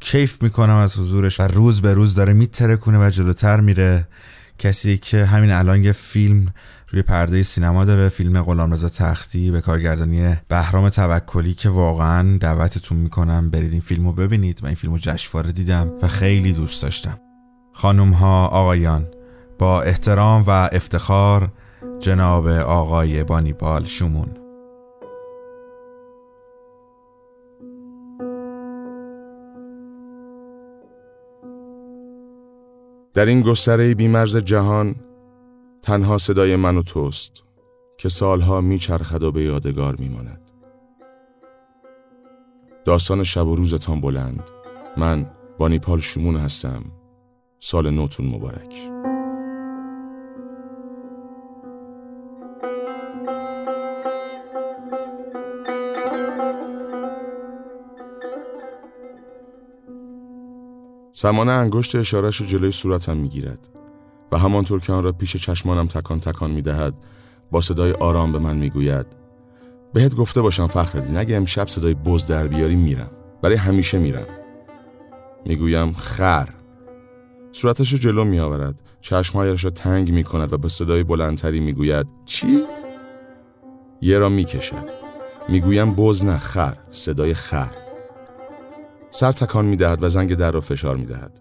کیف 0.00 0.42
می‌کنم 0.42 0.74
از 0.74 0.98
حضورش 0.98 1.40
و 1.40 1.42
روز 1.42 1.82
به 1.82 1.94
روز 1.94 2.14
داره 2.14 2.32
میترکونه 2.32 3.06
و 3.06 3.10
جلوتر 3.10 3.60
میره. 3.60 4.08
کسی 4.58 4.98
که 4.98 5.24
همین 5.24 5.50
الان 5.50 5.84
یه 5.84 5.92
فیلم 5.92 6.46
روی 6.88 7.02
پرده 7.02 7.42
سینما 7.42 7.84
داره 7.84 8.08
فیلم 8.08 8.42
غلامرضا 8.42 8.88
تختی 8.88 9.50
به 9.50 9.60
کارگردانی 9.60 10.36
بهرام 10.48 10.88
توکلی 10.88 11.54
که 11.54 11.68
واقعا 11.68 12.38
دعوتتون 12.38 12.98
می‌کنم 12.98 13.50
برید 13.50 13.72
این 13.72 13.80
فیلمو 13.80 14.12
ببینید. 14.12 14.62
و 14.62 14.66
این 14.66 14.74
فیلمو 14.74 14.98
جشنواره 14.98 15.52
دیدم 15.52 15.92
و 16.02 16.08
خیلی 16.08 16.52
دوست 16.52 16.82
داشتم. 16.82 17.23
خانم 17.74 18.10
ها 18.10 18.46
آقایان 18.46 19.06
با 19.58 19.82
احترام 19.82 20.44
و 20.46 20.50
افتخار 20.72 21.48
جناب 21.98 22.48
آقای 22.48 23.24
بانیبال 23.24 23.84
شمون 23.84 24.28
در 33.14 33.26
این 33.26 33.42
گستره 33.42 33.94
بیمرز 33.94 34.36
جهان 34.36 34.94
تنها 35.82 36.18
صدای 36.18 36.56
من 36.56 36.76
و 36.76 36.82
توست 36.82 37.44
که 37.98 38.08
سالها 38.08 38.60
میچرخد 38.60 39.22
و 39.22 39.32
به 39.32 39.42
یادگار 39.42 39.96
میماند. 39.98 40.50
داستان 42.84 43.22
شب 43.22 43.46
و 43.46 43.56
روزتان 43.56 44.00
بلند. 44.00 44.50
من 44.96 45.30
بانیپال 45.58 46.00
شمون 46.00 46.36
هستم. 46.36 46.84
سال 47.66 47.90
نوتون 47.90 48.26
مبارک. 48.26 48.74
سمانه 61.12 61.52
انگشت 61.52 61.96
اشارش 61.96 62.36
رو 62.36 62.46
جلوی 62.46 62.70
صورتم 62.70 63.16
می‌گیرد 63.16 63.68
و 64.32 64.38
همانطور 64.38 64.80
که 64.80 64.92
آن 64.92 65.02
را 65.02 65.12
پیش 65.12 65.36
چشمانم 65.36 65.86
تکان 65.86 66.20
تکان 66.20 66.50
می‌دهد 66.50 66.94
با 67.50 67.60
صدای 67.60 67.92
آرام 67.92 68.32
به 68.32 68.38
من 68.38 68.56
می‌گوید 68.56 69.06
بهت 69.92 70.14
گفته 70.14 70.42
باشم 70.42 70.66
فخردین 70.66 71.16
اگه 71.16 71.36
امشب 71.36 71.68
صدای 71.68 71.94
بز 71.94 72.26
در 72.26 72.46
بیاری 72.46 72.76
میرم. 72.76 73.10
برای 73.42 73.56
همیشه 73.56 73.98
میرم. 73.98 74.26
می‌گویم 75.46 75.92
خر. 75.92 76.48
صورتش 77.54 77.92
رو 77.92 77.98
جلو 77.98 78.24
میآورد. 78.24 78.82
چشمهایش 79.00 79.64
را 79.64 79.70
تنگ 79.70 80.12
می 80.12 80.24
کند 80.24 80.52
و 80.52 80.58
به 80.58 80.68
صدای 80.68 81.02
بلندتری 81.02 81.60
می‌گوید 81.60 82.06
چی؟ 82.26 82.60
یه 84.00 84.18
را 84.18 84.28
می‌کشد. 84.28 84.88
می‌گویم 85.48 85.94
بز 85.94 86.24
نه 86.24 86.38
خر 86.38 86.76
صدای 86.90 87.34
خر. 87.34 87.70
سر 89.10 89.32
تکان 89.32 89.64
می‌دهد 89.64 90.02
و 90.02 90.08
زنگ 90.08 90.34
در 90.34 90.50
را 90.50 90.60
فشار 90.60 90.96
می‌دهد. 90.96 91.40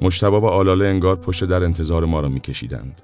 مشتبا 0.00 0.40
و 0.40 0.44
آلاله 0.44 0.86
انگار 0.86 1.16
پشت 1.16 1.44
در 1.44 1.64
انتظار 1.64 2.04
ما 2.04 2.20
را 2.20 2.28
میکشیدند. 2.28 3.02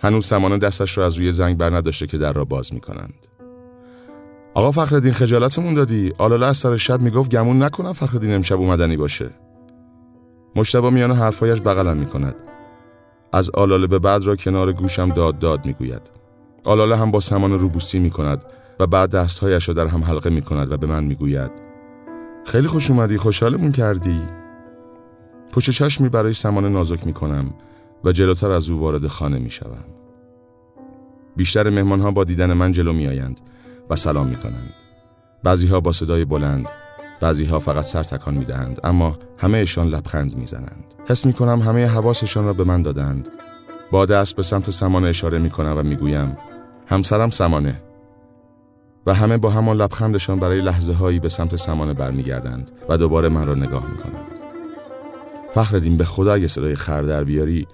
هنوز 0.00 0.26
سمانه 0.26 0.58
دستش 0.58 0.98
را 0.98 1.06
از 1.06 1.16
روی 1.16 1.32
زنگ 1.32 1.58
بر 1.58 1.70
نداشته 1.70 2.06
که 2.06 2.18
در 2.18 2.32
را 2.32 2.44
باز 2.44 2.74
می‌کنند. 2.74 3.26
آقا 4.54 4.70
فخردین 4.70 5.12
خجالتمون 5.12 5.74
دادی؟ 5.74 6.12
آلاله 6.18 6.46
از 6.46 6.56
سر 6.56 6.76
شب 6.76 7.00
می‌گفت 7.00 7.30
گمون 7.30 7.62
نکنم 7.62 7.92
فخردین 7.92 8.34
امشب 8.34 8.60
اومدنی 8.60 8.96
باشه. 8.96 9.30
مشتبا 10.56 10.90
میان 10.90 11.12
حرفایش 11.12 11.60
بغلم 11.60 11.96
می‌کند. 11.96 12.34
از 13.32 13.50
آلاله 13.50 13.86
به 13.86 13.98
بعد 13.98 14.22
را 14.24 14.36
کنار 14.36 14.72
گوشم 14.72 15.08
داد 15.08 15.38
داد 15.38 15.66
می‌گوید. 15.66 16.10
آلاله 16.64 16.96
هم 16.96 17.10
با 17.10 17.20
سمان 17.20 17.58
روبوسی 17.58 17.98
می‌کند 17.98 18.44
و 18.80 18.86
بعد 18.86 19.10
دستهایش 19.10 19.68
را 19.68 19.74
در 19.74 19.86
هم 19.86 20.04
حلقه 20.04 20.30
می‌کند 20.30 20.72
و 20.72 20.76
به 20.76 20.86
من 20.86 21.04
می‌گوید. 21.04 21.50
خیلی 22.44 22.68
خوش 22.68 22.90
اومدی 22.90 23.16
خوشحالمون 23.16 23.72
کردی. 23.72 24.20
پشت 25.52 25.70
چشمی 25.70 26.08
برای 26.08 26.32
سمان 26.32 26.72
نازک 26.72 27.06
می‌کنم 27.06 27.54
و 28.04 28.12
جلوتر 28.12 28.50
از 28.50 28.70
او 28.70 28.80
وارد 28.80 29.06
خانه 29.06 29.38
می‌شوم. 29.38 29.84
بیشتر 31.36 31.70
مهمان 31.70 32.00
ها 32.00 32.10
با 32.10 32.24
دیدن 32.24 32.52
من 32.52 32.72
جلو 32.72 32.92
میآیند 32.92 33.40
و 33.90 33.96
سلام 33.96 34.26
می‌کنند. 34.26 34.74
بعضی 35.42 35.66
ها 35.66 35.80
با 35.80 35.92
صدای 35.92 36.24
بلند 36.24 36.68
بعضی 37.22 37.44
ها 37.44 37.58
فقط 37.58 37.84
سر 37.84 38.02
تکان 38.02 38.34
می 38.34 38.44
دهند 38.44 38.80
اما 38.84 39.18
همهشان 39.38 39.88
لبخند 39.88 40.36
می 40.36 40.46
زنند. 40.46 40.94
حس 41.06 41.26
می 41.26 41.32
کنم 41.32 41.60
همه 41.60 41.86
حواسشان 41.86 42.44
را 42.44 42.52
به 42.52 42.64
من 42.64 42.82
دادند. 42.82 43.28
با 43.90 44.06
دست 44.06 44.36
به 44.36 44.42
سمت 44.42 44.70
سمانه 44.70 45.08
اشاره 45.08 45.38
می 45.38 45.50
کنم 45.50 45.74
و 45.78 45.82
می 45.82 45.96
گویم 45.96 46.36
همسرم 46.86 47.30
سمانه 47.30 47.82
و 49.06 49.14
همه 49.14 49.36
با 49.36 49.50
همان 49.50 49.76
لبخندشان 49.76 50.38
برای 50.38 50.60
لحظه 50.60 50.92
هایی 50.92 51.20
به 51.20 51.28
سمت 51.28 51.56
سمانه 51.56 51.94
برمیگردند 51.94 52.70
و 52.88 52.96
دوباره 52.96 53.28
من 53.28 53.46
را 53.46 53.54
نگاه 53.54 53.90
می 53.90 53.96
کنند. 53.96 54.26
فخردین 55.54 55.96
به 55.96 56.04
خدا 56.04 56.34
اگه 56.34 56.48
صدای 56.48 56.74
خر 56.74 57.02
در 57.02 57.24
بیاری 57.24 57.66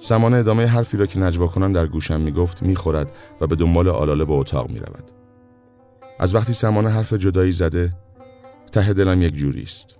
سمانه 0.00 0.36
ادامه 0.36 0.66
حرفی 0.66 0.96
را 0.96 1.06
که 1.06 1.18
نجوا 1.18 1.46
کنان 1.46 1.72
در 1.72 1.86
گوشم 1.86 2.20
می 2.20 2.32
گفت 2.32 2.62
می 2.62 2.76
خورد 2.76 3.12
و 3.40 3.46
به 3.46 3.56
دنبال 3.56 3.88
آلاله 3.88 4.24
به 4.24 4.32
اتاق 4.32 4.70
می 4.70 4.78
رود. 4.78 5.10
از 6.18 6.34
وقتی 6.34 6.52
سمانه 6.52 6.88
حرف 6.88 7.12
جدایی 7.12 7.52
زده 7.52 7.92
ته 8.72 8.92
دلم 8.92 9.22
یک 9.22 9.34
جوری 9.34 9.62
است. 9.62 9.96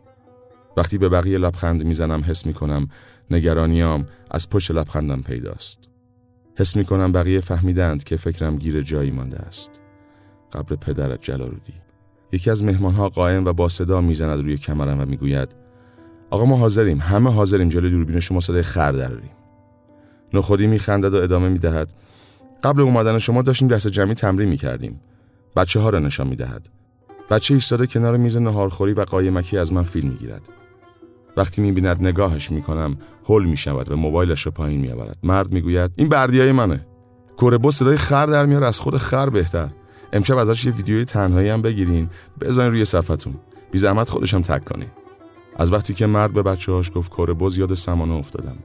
وقتی 0.77 0.99
به 0.99 1.09
بقیه 1.09 1.39
لبخند 1.39 1.85
می‌زنم 1.85 2.25
حس 2.27 2.47
می‌کنم 2.47 2.89
نگرانیام 3.31 4.07
از 4.31 4.49
پشت 4.49 4.71
لبخندم 4.71 5.23
پیداست. 5.23 5.79
حس 6.57 6.77
می‌کنم 6.77 7.13
بقیه 7.13 7.41
فهمیدند 7.41 8.05
که 8.05 8.17
فکرم 8.17 8.57
گیر 8.57 8.81
جایی 8.81 9.11
مانده 9.11 9.39
است. 9.39 9.71
قبر 10.53 10.77
پدرت 10.77 11.23
جلارودی. 11.23 11.75
یکی 12.33 12.51
از 12.51 12.65
مهمانها 12.65 13.09
قائم 13.09 13.45
و 13.45 13.53
با 13.53 13.69
صدا 13.69 14.01
می‌زند 14.01 14.41
روی 14.41 14.57
کمرم 14.57 15.01
و 15.01 15.05
می‌گوید 15.05 15.57
آقا 16.31 16.45
ما 16.45 16.57
حاضریم 16.57 17.01
همه 17.01 17.33
حاضریم 17.33 17.69
جلوی 17.69 17.91
دوربین 17.91 18.21
شما 18.21 18.41
صدای 18.41 18.63
خر 18.63 18.93
دراریم. 18.93 19.31
نخودی 20.35 20.67
میخندد 20.67 21.15
و 21.15 21.17
ادامه 21.17 21.49
می‌دهد 21.49 21.93
قبل 22.65 22.81
اومدن 22.81 23.19
شما 23.19 23.43
داشتیم 23.43 23.69
دست 23.69 23.89
جمعی 23.89 24.15
تمرین 24.15 24.49
می‌کردیم. 24.49 25.01
بچه 25.57 25.81
ها 25.81 25.91
را 25.91 25.99
نشان 25.99 26.27
می‌دهد. 26.27 26.69
بچه 27.31 27.55
ایستاده 27.55 27.87
کنار 27.87 28.17
میز 28.17 28.37
نهارخوری 28.37 28.93
و 28.93 29.05
قایمکی 29.05 29.59
از 29.59 29.73
من 29.73 29.83
فیلم 29.83 30.09
می‌گیرد. 30.09 30.49
وقتی 31.37 31.63
می‌بیند 31.63 32.03
نگاهش 32.03 32.51
می‌کنم 32.51 32.97
هول 33.25 33.49
می‌شود 33.49 33.91
و 33.91 33.97
موبایلش 33.97 34.47
رو 34.47 34.53
پایین 34.53 34.81
میآورد. 34.81 35.19
مرد 35.23 35.53
می‌گوید 35.53 35.91
این 35.97 36.09
بردیای 36.09 36.53
منه. 36.53 36.87
کوربو 37.37 37.71
صدای 37.71 37.97
خر 37.97 38.27
در 38.27 38.47
میاره 38.47 38.67
از 38.67 38.81
خود 38.81 38.97
خر 38.97 39.31
بهتر. 39.31 39.69
امشب 40.13 40.37
ازش 40.37 40.65
یه 40.65 40.73
ویدیوی 40.73 41.05
تنهایی 41.05 41.49
هم 41.49 41.63
بگیرین 41.63 42.09
بزنین 42.41 42.71
روی 42.71 42.85
صفحتون. 42.85 43.35
بی 43.71 43.79
زحمت 43.79 44.09
خودشم 44.09 44.43
تک 44.43 44.65
کنی. 44.65 44.87
از 45.57 45.73
وقتی 45.73 45.95
که 45.95 46.07
مرد 46.07 46.33
به 46.33 46.43
بچه‌هاش 46.43 46.91
گفت 46.95 47.11
کوربوز 47.11 47.59
یاد 47.59 47.75
سمانه 47.75 48.15
افتادم. 48.15 48.57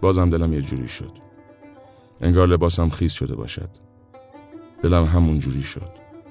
بازم 0.00 0.30
دلم 0.30 0.52
یه 0.52 0.62
جوری 0.62 0.88
شد. 0.88 1.12
انگار 2.20 2.48
لباسم 2.48 2.88
خیس 2.88 3.12
شده 3.12 3.36
باشد. 3.36 3.70
دلم 4.82 5.04
همون 5.04 5.38
جوری 5.38 5.62
شد. 5.62 5.90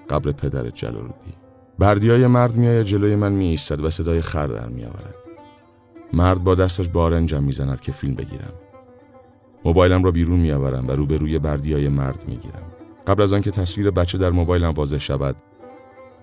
قبر 0.09 0.31
پدر 0.31 0.69
جلالودی. 0.69 1.33
بردیای 1.79 2.27
مرد 2.27 2.55
میآید 2.55 2.85
جلوی 2.85 3.15
من 3.15 3.31
می 3.31 3.45
ایستد 3.45 3.79
و 3.79 3.89
صدای 3.89 4.21
خر 4.21 4.47
در 4.47 4.67
می 4.67 4.85
آورد. 4.85 5.15
مرد 6.13 6.43
با 6.43 6.55
دستش 6.55 6.87
بارنجم 6.87 7.43
می‌زند 7.43 7.79
که 7.79 7.91
فیلم 7.91 8.15
بگیرم. 8.15 8.53
موبایلم 9.65 10.03
را 10.03 10.11
بیرون 10.11 10.39
میآورم 10.39 10.87
و 10.87 10.91
روبروی 10.91 11.39
بردیای 11.39 11.89
مرد 11.89 12.23
می‌گیرم. 12.27 12.61
قبل 13.07 13.21
از 13.21 13.33
آنکه 13.33 13.51
تصویر 13.51 13.91
بچه 13.91 14.17
در 14.17 14.29
موبایلم 14.29 14.69
واضح 14.69 14.97
شود، 14.97 15.35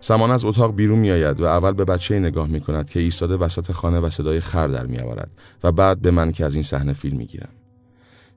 سمان 0.00 0.30
از 0.30 0.44
اتاق 0.44 0.74
بیرون 0.74 0.98
میآید 0.98 1.40
و 1.40 1.44
اول 1.44 1.72
به 1.72 1.84
بچه 1.84 2.18
نگاه 2.18 2.46
می 2.46 2.60
کند 2.60 2.90
که 2.90 3.00
ایستاده 3.00 3.36
وسط 3.36 3.72
خانه 3.72 4.00
و 4.00 4.10
صدای 4.10 4.40
خر 4.40 4.68
در 4.68 4.86
می 4.86 4.98
آورد 4.98 5.30
و 5.64 5.72
بعد 5.72 6.00
به 6.00 6.10
من 6.10 6.32
که 6.32 6.44
از 6.44 6.54
این 6.54 6.62
صحنه 6.62 6.92
فیلم 6.92 7.16
می‌گیرم. 7.16 7.48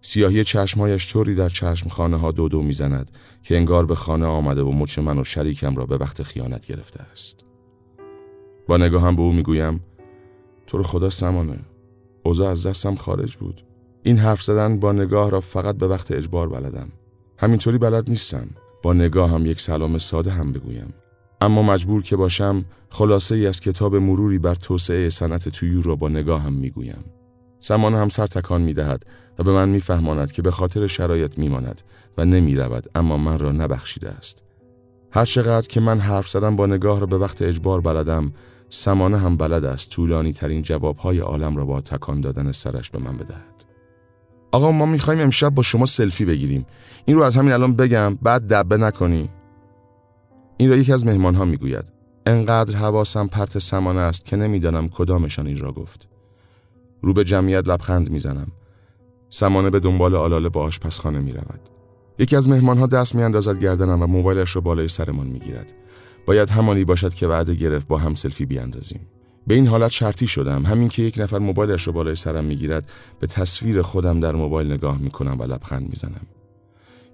سیاهی 0.01 0.43
چشمهایش 0.43 1.13
طوری 1.13 1.35
در 1.35 1.49
چشم 1.49 1.89
خانه 1.89 2.17
ها 2.17 2.31
دو 2.31 2.47
دو 2.47 2.61
می‌زند 2.61 3.11
که 3.43 3.57
انگار 3.57 3.85
به 3.85 3.95
خانه 3.95 4.25
آمده 4.25 4.61
و 4.63 4.71
مچ 4.71 4.99
من 4.99 5.19
و 5.19 5.23
شریکم 5.23 5.75
را 5.75 5.85
به 5.85 5.97
وقت 5.97 6.23
خیانت 6.23 6.65
گرفته 6.65 7.01
است. 7.11 7.45
با 8.67 8.77
نگاهم 8.77 9.15
به 9.15 9.21
او 9.21 9.33
می‌گویم 9.33 9.83
تو 10.67 10.77
رو 10.77 10.83
خدا 10.83 11.09
سمانه 11.09 11.59
اوضاع 12.23 12.49
از 12.49 12.65
دستم 12.65 12.95
خارج 12.95 13.35
بود. 13.35 13.61
این 14.03 14.17
حرف 14.17 14.41
زدن 14.43 14.79
با 14.79 14.91
نگاه 14.91 15.29
را 15.29 15.39
فقط 15.39 15.77
به 15.77 15.87
وقت 15.87 16.11
اجبار 16.11 16.49
بلدم. 16.49 16.89
همینطوری 17.37 17.77
بلد 17.77 18.09
نیستم. 18.09 18.47
با 18.83 18.93
نگاه 18.93 19.31
هم 19.31 19.45
یک 19.45 19.61
سلام 19.61 19.97
ساده 19.97 20.31
هم 20.31 20.51
بگویم. 20.51 20.93
اما 21.41 21.61
مجبور 21.61 22.03
که 22.03 22.15
باشم 22.15 22.65
خلاصه 22.89 23.35
ای 23.35 23.47
از 23.47 23.59
کتاب 23.59 23.95
مروری 23.95 24.39
بر 24.39 24.55
توسعه 24.55 25.09
صنعت 25.09 25.49
تویور 25.49 25.83
را 25.83 25.95
با 25.95 26.09
نگاه 26.09 26.41
هم 26.41 26.53
می‌گویم. 26.53 27.03
سمانه 27.59 27.97
هم 27.97 28.09
سر 28.09 28.27
تکان 28.27 28.61
می 28.61 28.73
دهد 28.73 29.05
و 29.39 29.43
به 29.43 29.51
من 29.51 29.69
میفهماند 29.69 30.31
که 30.31 30.41
به 30.41 30.51
خاطر 30.51 30.87
شرایط 30.87 31.39
میماند 31.39 31.81
و 32.17 32.25
نمی 32.25 32.55
رود 32.55 32.85
اما 32.95 33.17
من 33.17 33.39
را 33.39 33.51
نبخشیده 33.51 34.09
است. 34.09 34.43
هر 35.11 35.25
چقدر 35.25 35.67
که 35.67 35.79
من 35.79 35.99
حرف 35.99 36.29
زدم 36.29 36.55
با 36.55 36.65
نگاه 36.65 36.99
را 36.99 37.05
به 37.05 37.17
وقت 37.17 37.41
اجبار 37.41 37.81
بلدم 37.81 38.33
سمانه 38.69 39.17
هم 39.17 39.37
بلد 39.37 39.65
است 39.65 39.89
طولانی 39.89 40.33
ترین 40.33 40.61
جوابهای 40.61 41.19
عالم 41.19 41.55
را 41.55 41.65
با 41.65 41.81
تکان 41.81 42.21
دادن 42.21 42.51
سرش 42.51 42.91
به 42.91 42.99
من 42.99 43.17
بدهد. 43.17 43.65
آقا 44.51 44.71
ما 44.71 44.85
می‌خوایم 44.85 45.19
امشب 45.19 45.49
با 45.49 45.61
شما 45.61 45.85
سلفی 45.85 46.25
بگیریم. 46.25 46.65
این 47.05 47.17
رو 47.17 47.23
از 47.23 47.37
همین 47.37 47.51
الان 47.51 47.75
بگم 47.75 48.15
بعد 48.15 48.53
دبه 48.53 48.77
نکنی. 48.77 49.29
این 50.57 50.69
را 50.69 50.75
یکی 50.75 50.93
از 50.93 51.05
مهمان 51.05 51.35
ها 51.35 51.45
می‌گوید. 51.45 51.91
انقدر 52.25 52.75
حواسم 52.75 53.27
پرت 53.27 53.59
سمانه 53.59 53.99
است 53.99 54.25
که 54.25 54.35
نمی‌دانم 54.35 54.89
کدامشان 54.89 55.47
این 55.47 55.57
را 55.57 55.71
گفت. 55.71 56.09
رو 57.01 57.13
به 57.13 57.23
جمعیت 57.23 57.67
لبخند 57.67 58.09
می‌زنم. 58.11 58.47
سمانه 59.29 59.69
به 59.69 59.79
دنبال 59.79 60.15
آلاله 60.15 60.49
با 60.49 60.61
آشپزخانه 60.63 61.19
می 61.19 61.33
رود. 61.33 61.59
یکی 62.19 62.35
از 62.35 62.49
مهمانها 62.49 62.87
دست 62.87 63.15
می 63.15 63.23
اندازد 63.23 63.59
گردنم 63.59 64.01
و 64.01 64.07
موبایلش 64.07 64.55
را 64.55 64.61
بالای 64.61 64.87
سرمان 64.87 65.27
می 65.27 65.39
گیرد. 65.39 65.73
باید 66.25 66.49
همانی 66.49 66.83
باشد 66.83 67.13
که 67.13 67.27
وعده 67.27 67.55
گرفت 67.55 67.87
با 67.87 67.97
هم 67.97 68.15
سلفی 68.15 68.45
بیاندازیم. 68.45 69.07
به 69.47 69.55
این 69.55 69.67
حالت 69.67 69.91
شرطی 69.91 70.27
شدم 70.27 70.65
همین 70.65 70.87
که 70.89 71.03
یک 71.03 71.19
نفر 71.19 71.39
موبایلش 71.39 71.87
را 71.87 71.93
بالای 71.93 72.15
سرم 72.15 72.43
می 72.43 72.55
گیرد 72.55 72.89
به 73.19 73.27
تصویر 73.27 73.81
خودم 73.81 74.19
در 74.19 74.35
موبایل 74.35 74.71
نگاه 74.71 74.97
می 74.97 75.11
کنم 75.11 75.39
و 75.39 75.43
لبخند 75.43 75.89
می 75.89 75.95
زنم. 75.95 76.27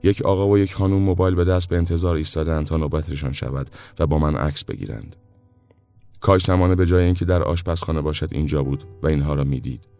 یک 0.03 0.21
آقا 0.21 0.47
و 0.47 0.57
یک 0.57 0.73
خانم 0.73 0.93
موبایل 0.93 1.35
به 1.35 1.43
دست 1.43 1.69
به 1.69 1.77
انتظار 1.77 2.15
ایستادند 2.15 2.65
تا 2.65 2.77
نوبتشان 2.77 3.33
شود 3.33 3.69
و 3.99 4.07
با 4.07 4.19
من 4.19 4.35
عکس 4.35 4.65
بگیرند. 4.65 5.15
کاش 6.19 6.43
سمانه 6.43 6.75
به 6.75 6.85
جای 6.85 7.03
اینکه 7.03 7.25
در 7.25 7.43
آشپزخانه 7.43 8.01
باشد 8.01 8.29
اینجا 8.31 8.63
بود 8.63 8.83
و 9.03 9.07
اینها 9.07 9.33
را 9.33 9.43
می‌دید. 9.43 9.94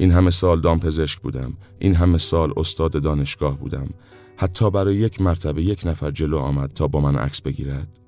این 0.00 0.12
همه 0.12 0.30
سال 0.30 0.60
دامپزشک 0.60 1.20
بودم 1.20 1.52
این 1.78 1.94
همه 1.94 2.18
سال 2.18 2.52
استاد 2.56 3.02
دانشگاه 3.02 3.58
بودم. 3.58 3.88
حتی 4.36 4.70
برای 4.70 4.96
یک 4.96 5.20
مرتبه 5.20 5.62
یک 5.62 5.82
نفر 5.86 6.10
جلو 6.10 6.38
آمد 6.38 6.70
تا 6.70 6.86
با 6.86 7.00
من 7.00 7.16
عکس 7.16 7.40
بگیرد. 7.40 8.00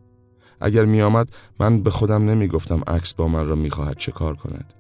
اگر 0.61 0.85
می 0.85 1.03
آمد 1.03 1.31
من 1.61 1.83
به 1.83 1.91
خودم 1.91 2.31
نمی 2.31 2.49
گفتم 2.49 2.83
عکس 2.87 3.15
با 3.15 3.29
من 3.29 3.49
را 3.49 3.55
می 3.55 3.71
خواهد 3.71 3.97
چه 3.97 4.13
کار 4.13 4.37
کند. 4.37 4.75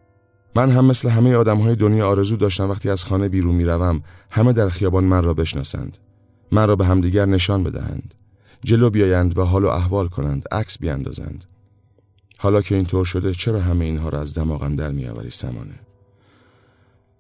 من 0.57 0.71
هم 0.71 0.85
مثل 0.85 1.09
همه 1.09 1.35
آدم 1.35 1.59
های 1.59 1.77
دنیا 1.77 2.09
آرزو 2.09 2.37
داشتم 2.37 2.71
وقتی 2.71 2.91
از 2.91 3.05
خانه 3.05 3.29
بیرون 3.29 3.55
می‌روم 3.55 4.03
همه 4.31 4.53
در 4.53 4.69
خیابان 4.69 5.05
من 5.05 5.25
را 5.25 5.35
بشناسند. 5.35 5.99
من 6.53 6.69
را 6.69 6.77
به 6.77 6.87
همدیگر 6.87 7.27
نشان 7.27 7.65
بدهند. 7.65 8.15
جلو 8.65 8.91
بیایند 8.91 9.39
و 9.39 9.43
حال 9.43 9.65
و 9.65 9.69
احوال 9.69 10.09
کنند 10.09 10.45
عکس 10.53 10.79
بیاندازند. 10.79 11.45
حالا 12.39 12.63
که 12.63 12.75
اینطور 12.75 13.05
شده 13.05 13.33
چرا 13.33 13.61
همه 13.61 13.85
اینها 13.85 14.09
را 14.09 14.21
از 14.21 14.35
دماغم 14.35 14.77
در 14.77 14.91
میآوری 14.91 15.31
سمانه؟ 15.31 15.92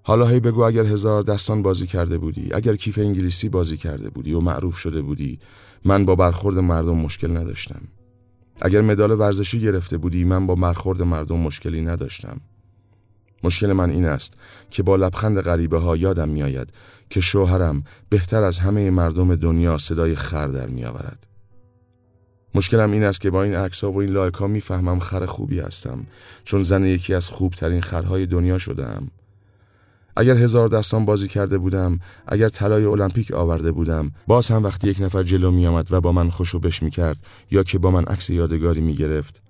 حالا 0.02 0.26
هی 0.26 0.40
بگو 0.40 0.62
اگر 0.62 0.84
هزار 0.84 1.22
دستان 1.22 1.62
بازی 1.62 1.86
کرده 1.86 2.18
بودی 2.18 2.52
اگر 2.52 2.76
کیف 2.76 2.98
انگلیسی 2.98 3.48
بازی 3.48 3.76
کرده 3.76 4.10
بودی 4.10 4.32
و 4.32 4.40
معروف 4.40 4.76
شده 4.76 5.02
بودی 5.02 5.38
من 5.84 6.04
با 6.04 6.16
برخورد 6.16 6.58
مردم 6.58 6.96
مشکل 6.96 7.36
نداشتم 7.36 7.80
اگر 8.62 8.80
مدال 8.80 9.10
ورزشی 9.10 9.60
گرفته 9.60 9.98
بودی 9.98 10.24
من 10.24 10.46
با 10.46 10.54
برخورد 10.54 11.02
مردم 11.02 11.38
مشکلی 11.38 11.80
نداشتم 11.80 12.40
مشکل 13.44 13.72
من 13.72 13.90
این 13.90 14.04
است 14.04 14.34
که 14.70 14.82
با 14.82 14.96
لبخند 14.96 15.40
غریبه 15.40 15.78
ها 15.78 15.96
یادم 15.96 16.28
میآید 16.28 16.72
که 17.10 17.20
شوهرم 17.20 17.84
بهتر 18.08 18.42
از 18.42 18.58
همه 18.58 18.90
مردم 18.90 19.34
دنیا 19.34 19.78
صدای 19.78 20.14
خر 20.14 20.46
در 20.46 20.68
می 20.68 20.84
آورد. 20.84 21.26
مشکلم 22.54 22.90
این 22.90 23.04
است 23.04 23.20
که 23.20 23.30
با 23.30 23.42
این 23.42 23.54
عکس 23.54 23.84
و 23.84 23.96
این 23.96 24.10
لایک 24.10 24.34
ها 24.34 24.46
می‌فهمم 24.46 24.98
خر 24.98 25.26
خوبی 25.26 25.60
هستم 25.60 26.06
چون 26.42 26.62
زن 26.62 26.84
یکی 26.84 27.14
از 27.14 27.30
خوبترین 27.30 27.80
خرهای 27.80 28.26
دنیا 28.26 28.58
شدم. 28.58 29.08
اگر 30.16 30.36
هزار 30.36 30.68
دستان 30.68 31.04
بازی 31.04 31.28
کرده 31.28 31.58
بودم 31.58 31.98
اگر 32.26 32.48
طلای 32.48 32.84
المپیک 32.84 33.30
آورده 33.30 33.72
بودم 33.72 34.10
باز 34.26 34.50
هم 34.50 34.64
وقتی 34.64 34.88
یک 34.88 35.00
نفر 35.00 35.22
جلو 35.22 35.50
می 35.50 35.66
آمد 35.66 35.92
و 35.92 36.00
با 36.00 36.12
من 36.12 36.30
خوشو 36.30 36.58
بش 36.58 36.82
می 36.82 36.90
کرد 36.90 37.26
یا 37.50 37.62
که 37.62 37.78
با 37.78 37.90
من 37.90 38.04
عکس 38.04 38.30
یادگاری 38.30 38.80
می 38.80 38.94
گرفت 38.94 39.42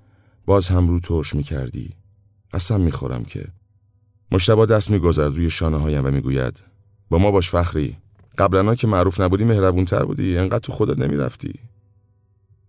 باز 0.46 0.68
هم 0.68 0.88
رو 0.88 1.00
ترش 1.00 1.34
می 1.34 1.42
کردی 1.42 1.90
قسم 2.52 2.80
می 2.80 2.92
خورم 2.92 3.24
که. 3.24 3.44
مشتبا 4.32 4.66
دست 4.66 4.90
می 4.90 4.98
گذرد 4.98 5.36
روی 5.36 5.50
شانه 5.50 5.76
هایم 5.76 6.06
و 6.06 6.10
می 6.10 6.20
گوید 6.20 6.62
با 7.10 7.18
ما 7.18 7.30
باش 7.30 7.50
فخری. 7.50 7.96
قبلا 8.38 8.74
که 8.74 8.86
معروف 8.86 9.20
نبودی 9.20 9.44
مهربونتر 9.44 10.04
بودی 10.04 10.38
انقدر 10.38 10.58
تو 10.58 10.72
خودت 10.72 10.98
نمی 10.98 11.16
رفتی 11.16 11.52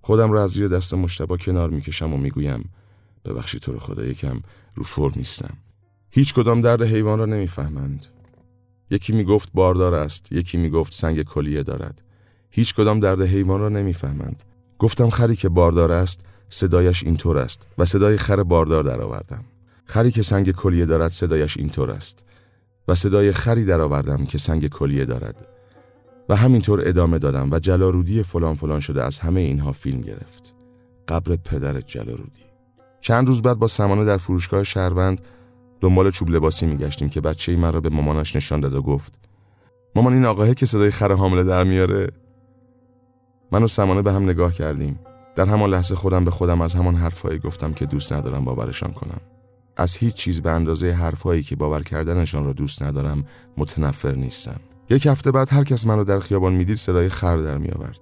خودم 0.01 0.31
را 0.31 0.43
از 0.43 0.49
زیر 0.49 0.67
دست 0.67 0.93
مشتبا 0.93 1.37
کنار 1.37 1.69
می 1.69 1.81
کشم 1.81 2.13
و 2.13 2.17
می 2.17 2.29
گویم 2.29 2.69
ببخشی 3.25 3.59
تو 3.59 3.71
رو 3.71 3.79
خدا 3.79 4.05
یکم 4.05 4.41
رو 4.75 4.83
فرم 4.83 5.13
نیستم. 5.15 5.57
هیچ 6.15 6.33
کدام 6.33 6.61
درد 6.61 6.81
حیوان 6.81 7.19
را 7.19 7.25
نمی‌فهمند. 7.25 8.05
یکی 8.89 9.13
می 9.13 9.23
گفت 9.23 9.49
باردار 9.53 9.93
است، 9.93 10.31
یکی 10.31 10.57
می 10.57 10.69
گفت 10.69 10.93
سنگ 10.93 11.23
کلیه 11.23 11.63
دارد. 11.63 12.01
هیچ 12.49 12.75
کدام 12.75 12.99
درد 12.99 13.21
حیوان 13.21 13.59
را 13.59 13.69
نمی‌فهمند. 13.69 14.43
گفتم 14.79 15.09
خری 15.09 15.35
که 15.35 15.49
باردار 15.49 15.91
است، 15.91 16.25
صدایش 16.49 17.03
اینطور 17.03 17.37
است 17.37 17.67
و 17.77 17.85
صدای 17.85 18.17
خر 18.17 18.43
باردار 18.43 18.83
درآوردم. 18.83 19.43
خری 19.85 20.11
که 20.11 20.21
سنگ 20.21 20.51
کلیه 20.51 20.85
دارد 20.85 21.11
صدایش 21.11 21.57
اینطور 21.57 21.91
است 21.91 22.25
و 22.87 22.95
صدای 22.95 23.31
خری 23.31 23.65
درآوردم 23.65 24.25
که 24.25 24.37
سنگ 24.37 24.67
کلیه 24.67 25.05
دارد. 25.05 25.47
و 26.29 26.35
همینطور 26.35 26.87
ادامه 26.87 27.19
دادم 27.19 27.51
و 27.51 27.59
جلارودی 27.59 28.23
فلان 28.23 28.55
فلان 28.55 28.79
شده 28.79 29.03
از 29.03 29.19
همه 29.19 29.41
اینها 29.41 29.71
فیلم 29.71 30.01
گرفت. 30.01 30.55
قبر 31.07 31.35
پدر 31.35 31.81
جلارودی. 31.81 32.43
چند 32.99 33.27
روز 33.27 33.41
بعد 33.41 33.59
با 33.59 33.67
سمانه 33.67 34.05
در 34.05 34.17
فروشگاه 34.17 34.63
شهروند 34.63 35.21
دنبال 35.83 36.11
چوب 36.11 36.29
لباسی 36.29 36.65
میگشتیم 36.65 37.09
که 37.09 37.21
بچه 37.21 37.51
ای 37.51 37.57
من 37.57 37.71
را 37.71 37.81
به 37.81 37.89
مامانش 37.89 38.35
نشان 38.35 38.59
داد 38.59 38.73
و 38.73 38.81
گفت 38.81 39.13
مامان 39.95 40.13
این 40.13 40.25
آقاهه 40.25 40.53
که 40.53 40.65
صدای 40.65 40.91
خر 40.91 41.11
حامله 41.11 41.43
در 41.43 41.63
میاره؟ 41.63 42.11
من 43.51 43.63
و 43.63 43.67
سمانه 43.67 44.01
به 44.01 44.11
هم 44.11 44.23
نگاه 44.23 44.53
کردیم. 44.53 44.99
در 45.35 45.45
همان 45.45 45.69
لحظه 45.69 45.95
خودم 45.95 46.25
به 46.25 46.31
خودم 46.31 46.61
از 46.61 46.75
همان 46.75 46.95
حرفهایی 46.95 47.39
گفتم 47.39 47.73
که 47.73 47.85
دوست 47.85 48.13
ندارم 48.13 48.45
باورشان 48.45 48.91
کنم. 48.91 49.21
از 49.77 49.97
هیچ 49.97 50.13
چیز 50.13 50.41
به 50.41 50.51
اندازه 50.51 50.91
حرفهایی 50.91 51.43
که 51.43 51.55
باور 51.55 51.83
کردنشان 51.83 52.45
را 52.45 52.53
دوست 52.53 52.83
ندارم 52.83 53.25
متنفر 53.57 54.15
نیستم. 54.15 54.59
یک 54.89 55.05
هفته 55.05 55.31
بعد 55.31 55.53
هر 55.53 55.63
کس 55.63 55.87
من 55.87 55.97
را 55.97 56.03
در 56.03 56.19
خیابان 56.19 56.53
می‌دید 56.53 56.77
صدای 56.77 57.09
خر 57.09 57.37
در 57.37 57.57
میآورد. 57.57 57.99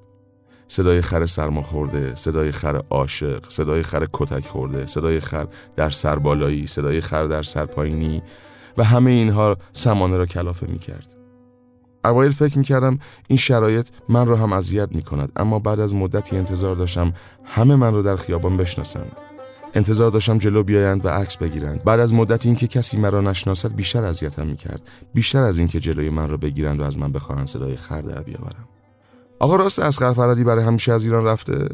صدای 0.71 1.01
خر 1.01 1.25
سرما 1.25 1.61
خورده، 1.61 2.15
صدای 2.15 2.51
خر 2.51 2.81
عاشق، 2.89 3.49
صدای 3.49 3.83
خر 3.83 4.07
کتک 4.13 4.45
خورده، 4.45 4.87
صدای 4.87 5.19
خر 5.19 5.47
در 5.75 5.89
سربالایی، 5.89 6.67
صدای 6.67 7.01
خر 7.01 7.25
در 7.25 7.43
سرپایینی 7.43 8.21
و 8.77 8.83
همه 8.83 9.11
اینها 9.11 9.57
سمانه 9.73 10.17
را 10.17 10.25
کلافه 10.25 10.67
می 10.67 10.79
کرد. 10.79 11.15
اوایل 12.05 12.31
فکر 12.31 12.57
می 12.57 12.63
کردم 12.63 12.99
این 13.27 13.37
شرایط 13.37 13.89
من 14.09 14.27
را 14.27 14.37
هم 14.37 14.53
اذیت 14.53 14.89
می 14.91 15.01
کند 15.01 15.31
اما 15.35 15.59
بعد 15.59 15.79
از 15.79 15.95
مدتی 15.95 16.37
انتظار 16.37 16.75
داشتم 16.75 17.13
همه 17.45 17.75
من 17.75 17.93
را 17.93 18.01
در 18.01 18.15
خیابان 18.15 18.57
بشناسند. 18.57 19.11
انتظار 19.73 20.11
داشتم 20.11 20.37
جلو 20.37 20.63
بیایند 20.63 21.05
و 21.05 21.09
عکس 21.09 21.37
بگیرند 21.37 21.83
بعد 21.83 21.99
از 21.99 22.13
مدتی 22.13 22.49
اینکه 22.49 22.67
کسی 22.67 22.97
مرا 22.97 23.21
نشناسد 23.21 23.75
بیشتر 23.75 24.03
اذیتم 24.03 24.47
می 24.47 24.55
کرد 24.55 24.89
بیشتر 25.13 25.43
از 25.43 25.57
اینکه 25.57 25.79
جلوی 25.79 26.09
من 26.09 26.29
را 26.29 26.37
بگیرند 26.37 26.79
و 26.79 26.83
از 26.83 26.97
من 26.97 27.11
بخواهند 27.11 27.47
صدای 27.47 27.75
خر 27.75 28.01
در 28.01 28.21
بیاورم 28.21 28.67
آقا 29.41 29.55
راست 29.55 29.79
اسقر 29.79 30.13
فرادی 30.13 30.43
برای 30.43 30.63
همیشه 30.63 30.91
از 30.91 31.05
ایران 31.05 31.25
رفته؟ 31.25 31.69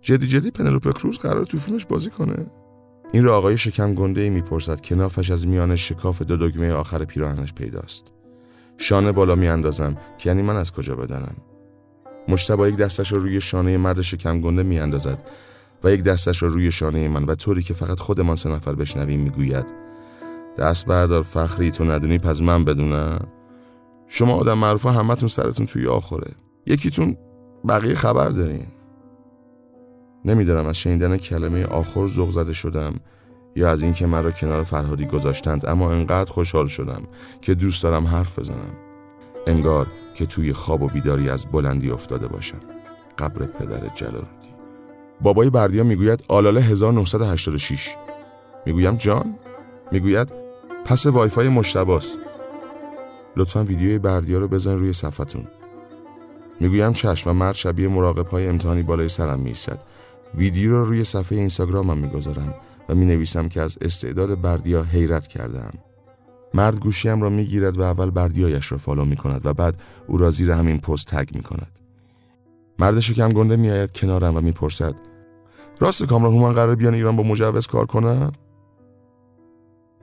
جدی 0.00 0.26
جدی 0.26 0.50
پنلوپ 0.50 0.98
کروز 0.98 1.18
قرار 1.18 1.44
تو 1.44 1.58
فیلمش 1.58 1.86
بازی 1.86 2.10
کنه. 2.10 2.46
این 3.12 3.24
را 3.24 3.36
آقای 3.36 3.58
شکم 3.58 3.94
گنده 3.94 4.20
ای 4.20 4.30
می‌پرسد 4.30 4.80
که 4.80 4.94
نافش 4.94 5.30
از 5.30 5.46
میان 5.46 5.76
شکاف 5.76 6.22
دو 6.22 6.36
دگمه 6.36 6.72
آخر 6.72 7.04
پیراهنش 7.04 7.52
پیداست. 7.52 8.12
شانه 8.76 9.12
بالا 9.12 9.34
میاندازم 9.34 9.96
که 10.18 10.30
یعنی 10.30 10.42
من 10.42 10.56
از 10.56 10.72
کجا 10.72 10.96
بدانم 10.96 11.36
مشتبا 12.28 12.68
یک 12.68 12.76
دستش 12.76 13.12
را 13.12 13.18
روی 13.18 13.40
شانه 13.40 13.76
مرد 13.76 14.00
شکم 14.00 14.40
گنده 14.40 14.62
میاندازد 14.62 15.30
و 15.84 15.92
یک 15.92 16.02
دستش 16.02 16.42
را 16.42 16.48
روی 16.48 16.70
شانه 16.70 17.08
من 17.08 17.24
و 17.24 17.34
طوری 17.34 17.62
که 17.62 17.74
فقط 17.74 18.00
خودمان 18.00 18.36
سه 18.36 18.48
نفر 18.48 18.74
بشنویم 18.74 19.20
می‌گوید 19.20 19.72
دست 20.58 20.86
بردار 20.86 21.22
فخری 21.22 21.70
تو 21.70 21.84
ندونی 21.84 22.18
پس 22.18 22.40
من 22.40 22.64
بدونم. 22.64 23.26
شما 24.06 24.34
آدم 24.34 24.58
معروفا 24.58 24.90
همتون 24.90 25.28
سرتون 25.28 25.66
توی 25.66 25.86
آخره 25.86 26.30
یکیتون 26.66 27.16
بقیه 27.68 27.94
خبر 27.94 28.28
دارین. 28.28 28.66
نمیدارم 30.24 30.66
از 30.66 30.76
شنیدن 30.76 31.16
کلمه 31.16 31.64
آخر 31.64 32.06
زغ 32.06 32.30
زده 32.30 32.52
شدم 32.52 32.94
یا 33.56 33.70
از 33.70 33.82
اینکه 33.82 34.06
مرا 34.06 34.30
کنار 34.30 34.62
فرهادی 34.62 35.06
گذاشتند 35.06 35.66
اما 35.66 35.92
انقدر 35.92 36.32
خوشحال 36.32 36.66
شدم 36.66 37.02
که 37.40 37.54
دوست 37.54 37.82
دارم 37.82 38.06
حرف 38.06 38.38
بزنم. 38.38 38.76
انگار 39.46 39.86
که 40.14 40.26
توی 40.26 40.52
خواب 40.52 40.82
و 40.82 40.86
بیداری 40.88 41.28
از 41.28 41.46
بلندی 41.46 41.90
افتاده 41.90 42.28
باشم. 42.28 42.60
قبر 43.18 43.46
پدر 43.46 43.88
جلارودی 43.94 44.52
بابای 45.20 45.50
بردیا 45.50 45.84
می‌گوید 45.84 46.24
آلاله 46.28 46.60
1986 46.60 47.96
می‌گویم 48.66 48.96
جان؟ 48.96 49.34
می‌گوید 49.92 50.32
پس 50.84 51.06
وایفای 51.06 51.48
مجتباست. 51.48 52.18
لطفا 53.36 53.64
ویدیوی 53.64 53.98
بردیا 53.98 54.38
رو 54.38 54.48
بزن 54.48 54.78
روی 54.78 54.92
صفحتون. 54.92 55.46
می‌گویم 56.62 56.92
چشم 56.92 57.30
و 57.30 57.32
مرد 57.32 57.54
شبیه 57.54 57.88
مراقب 57.88 58.28
های 58.28 58.46
امتحانی 58.46 58.82
بالای 58.82 59.08
سرم 59.08 59.40
می‌رسد 59.40 59.82
ویدیو 60.34 60.70
رو 60.70 60.84
روی 60.84 61.04
صفحه 61.04 61.38
اینستاگرامم 61.38 61.98
می‌گذارم 61.98 62.54
و 62.88 62.94
می 62.94 63.06
نویسم 63.06 63.48
که 63.48 63.60
از 63.60 63.78
استعداد 63.80 64.40
بردیا 64.40 64.82
حیرت 64.82 65.26
کردم 65.26 65.72
مرد 66.54 66.80
گوشیم 66.80 67.22
را 67.22 67.28
می‌گیرد 67.28 67.78
و 67.78 67.82
اول 67.82 68.10
بردیایش 68.10 68.72
را 68.72 68.78
follow 68.78 69.04
می 69.04 69.16
کند 69.16 69.46
و 69.46 69.54
بعد 69.54 69.82
او 70.06 70.18
را 70.18 70.30
زیر 70.30 70.50
همین 70.50 70.78
پست 70.78 71.06
tag 71.06 71.34
می 71.34 71.42
کند 71.42 71.78
مرد 72.78 73.00
شکم 73.00 73.28
گنده 73.28 73.56
می 73.56 73.70
آید 73.70 73.92
کنارم 73.92 74.36
و 74.36 74.40
می‌پرسد 74.40 74.94
راست 75.80 76.04
کامران 76.04 76.34
هومن 76.34 76.52
قرار 76.52 76.74
بیان 76.74 76.94
ایران 76.94 77.16
با 77.16 77.22
مجوز 77.22 77.66
کار 77.66 77.86
کنم 77.86 78.32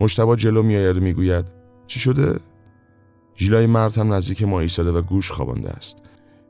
مشتبا 0.01 0.35
جلو 0.35 0.63
میآید 0.63 0.97
و 0.97 1.01
می‌گوید 1.01 1.51
چی 1.87 1.99
شده؟ 1.99 2.39
ژیلای 3.37 3.65
مرد 3.65 3.97
هم 3.97 4.13
نزدیک 4.13 4.43
ما 4.43 4.59
ایستاده 4.59 4.91
و 4.91 5.01
گوش 5.01 5.31
خوابانده 5.31 5.69
است. 5.69 5.97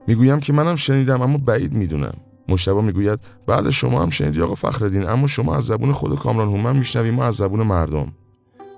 می‌گویم 0.07 0.39
که 0.39 0.53
منم 0.53 0.75
شنیدم 0.75 1.21
اما 1.21 1.37
بعید 1.37 1.73
می‌دونم. 1.73 2.13
مشتبه 2.47 2.81
می‌گوید 2.81 3.19
بله 3.47 3.71
شما 3.71 4.03
هم 4.03 4.09
شنیدی 4.09 4.41
آقا 4.41 4.55
فخردین 4.55 5.09
اما 5.09 5.27
شما 5.27 5.55
از 5.55 5.65
زبون 5.65 5.91
خود 5.91 6.19
کامران 6.19 6.47
هومن 6.47 6.77
میشنویم 6.77 7.13
ما 7.13 7.25
از 7.25 7.35
زبون 7.35 7.63
مردم. 7.63 8.11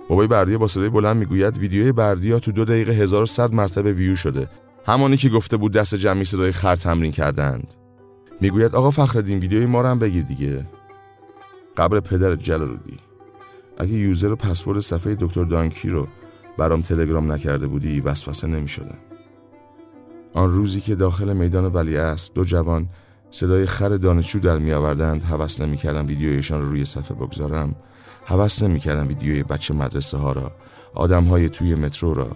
بابای 0.10 0.28
بردیا 0.28 0.58
با 0.58 0.68
صدای 0.68 0.90
بلند 0.90 1.18
می‌گوید 1.18 1.58
ویدیوی 1.58 1.92
بردیا 1.92 2.40
تو 2.40 2.52
دو 2.52 2.66
دقیقه 2.66 2.92
1100 2.92 3.54
مرتبه 3.54 3.94
ویو 3.94 4.16
شده. 4.16 4.48
همانی 4.86 5.18
که 5.18 5.30
گفته 5.30 5.58
بود 5.58 5.72
دست 5.74 5.96
جمعی 5.96 6.26
صدای 6.26 6.52
خر 6.52 6.76
تمرین 6.76 7.12
کردند. 7.12 7.74
می‌گوید 8.42 8.76
آقا 8.76 8.92
فخردین 8.92 9.40
ویدیوی 9.40 9.66
ما 9.66 9.82
رو 9.82 9.88
هم 9.88 10.00
بگیر 10.00 10.24
دیگه. 10.24 10.68
قبر 11.78 12.00
پدر 12.00 12.36
جلالودی 12.36 12.98
اگه 13.78 13.94
یوزر 13.94 14.32
و 14.32 14.36
پسورد 14.36 14.80
صفحه 14.80 15.16
دکتر 15.20 15.44
دانکی 15.44 15.90
رو 15.90 16.08
برام 16.58 16.82
تلگرام 16.82 17.32
نکرده 17.32 17.68
بودی 17.68 18.02
وسوسه 18.02 18.48
نمی‌شدم. 18.48 18.98
آن 20.34 20.50
روزی 20.50 20.82
که 20.82 20.96
داخل 20.96 21.34
میدان 21.34 21.66
ولی 21.66 21.98
است 21.98 22.34
دو 22.34 22.44
جوان 22.44 22.90
صدای 23.32 23.66
خر 23.66 23.90
دانشجو 23.90 24.40
در 24.40 24.58
می 24.58 24.74
آوردند 24.74 25.24
حوس 25.24 25.62
نمی 25.62 25.78
کردم 25.78 26.08
ویدیویشان 26.08 26.62
رو 26.62 26.70
روی 26.70 26.86
صفحه 26.86 27.18
بگذارم. 27.18 27.76
حوس 28.26 28.64
نمی 28.64 28.80
کردم 28.80 29.08
ویدیوی 29.08 29.44
بچه 29.44 29.74
مدرسه 29.74 30.18
ها 30.18 30.32
را 30.32 30.52
آدم 30.94 31.24
های 31.24 31.50
توی 31.50 31.76
مترو 31.76 32.14
را 32.14 32.28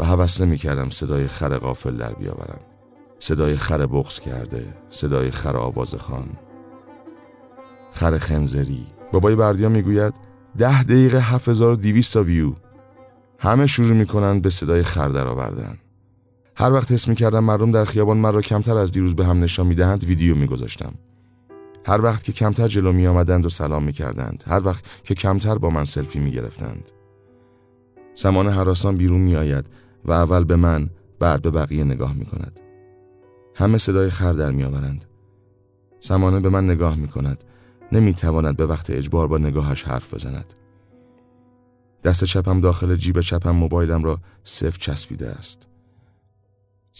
و 0.00 0.04
حوس 0.04 0.40
نمی 0.40 0.56
کردم 0.56 0.90
صدای 0.90 1.28
خر 1.28 1.58
غافل 1.58 1.96
در 1.96 2.12
بیاورم. 2.12 2.60
صدای 3.18 3.56
خر 3.56 3.86
بغز 3.86 4.18
کرده 4.18 4.74
صدای 4.90 5.30
خر 5.30 5.56
آواز 5.56 5.94
خان 5.94 6.28
خر 7.92 8.18
خنزری. 8.18 8.86
بابای 9.12 9.36
بردیا 9.36 9.68
می‌گوید 9.68 10.14
ده 10.58 10.82
دقیقه 10.82 11.20
7200 11.20 12.14
تا 12.14 12.22
ویو. 12.22 12.52
همه 13.38 13.66
شروع 13.66 13.92
می‌کنن 13.92 14.40
به 14.40 14.50
صدای 14.50 14.82
خر 14.82 15.08
در 15.08 15.26
آوردن 15.26 15.78
هر 16.58 16.72
وقت 16.72 16.92
حس 16.92 17.08
می‌کردم 17.08 17.44
مردم 17.44 17.72
در 17.72 17.84
خیابان 17.84 18.16
من 18.16 18.32
را 18.32 18.40
کمتر 18.40 18.76
از 18.76 18.90
دیروز 18.90 19.16
به 19.16 19.26
هم 19.26 19.42
نشان 19.42 19.66
می‌دهند 19.66 20.04
ویدیو 20.04 20.34
میگذاشتم 20.34 20.94
هر 21.86 22.02
وقت 22.02 22.24
که 22.24 22.32
کمتر 22.32 22.68
جلو 22.68 22.92
می 22.92 23.06
آمدند 23.06 23.46
و 23.46 23.48
سلام 23.48 23.84
می 23.84 23.92
کردند. 23.92 24.44
هر 24.46 24.66
وقت 24.66 24.84
که 25.04 25.14
کمتر 25.14 25.58
با 25.58 25.70
من 25.70 25.84
سلفی 25.84 26.18
می 26.18 26.30
گرفتند. 26.30 26.90
سمان 28.14 28.48
حراسان 28.48 28.96
بیرون 28.96 29.20
می 29.20 29.36
آید 29.36 29.66
و 30.04 30.12
اول 30.12 30.44
به 30.44 30.56
من 30.56 30.90
بعد 31.18 31.42
به 31.42 31.50
بقیه 31.50 31.84
نگاه 31.84 32.14
می 32.14 32.24
کند. 32.24 32.60
همه 33.54 33.78
صدای 33.78 34.10
خر 34.10 34.32
در 34.32 34.50
می 34.50 34.64
آورند. 34.64 35.04
سمانه 36.00 36.40
به 36.40 36.48
من 36.48 36.70
نگاه 36.70 36.96
می 36.96 37.08
کند. 37.08 37.44
نمی 37.92 38.14
تواند 38.14 38.56
به 38.56 38.66
وقت 38.66 38.90
اجبار 38.90 39.28
با 39.28 39.38
نگاهش 39.38 39.82
حرف 39.82 40.14
بزند. 40.14 40.54
دست 42.04 42.24
چپم 42.24 42.60
داخل 42.60 42.96
جیب 42.96 43.20
چپم 43.20 43.50
موبایلم 43.50 44.04
را 44.04 44.18
صف 44.44 44.78
چسبیده 44.78 45.28
است. 45.28 45.67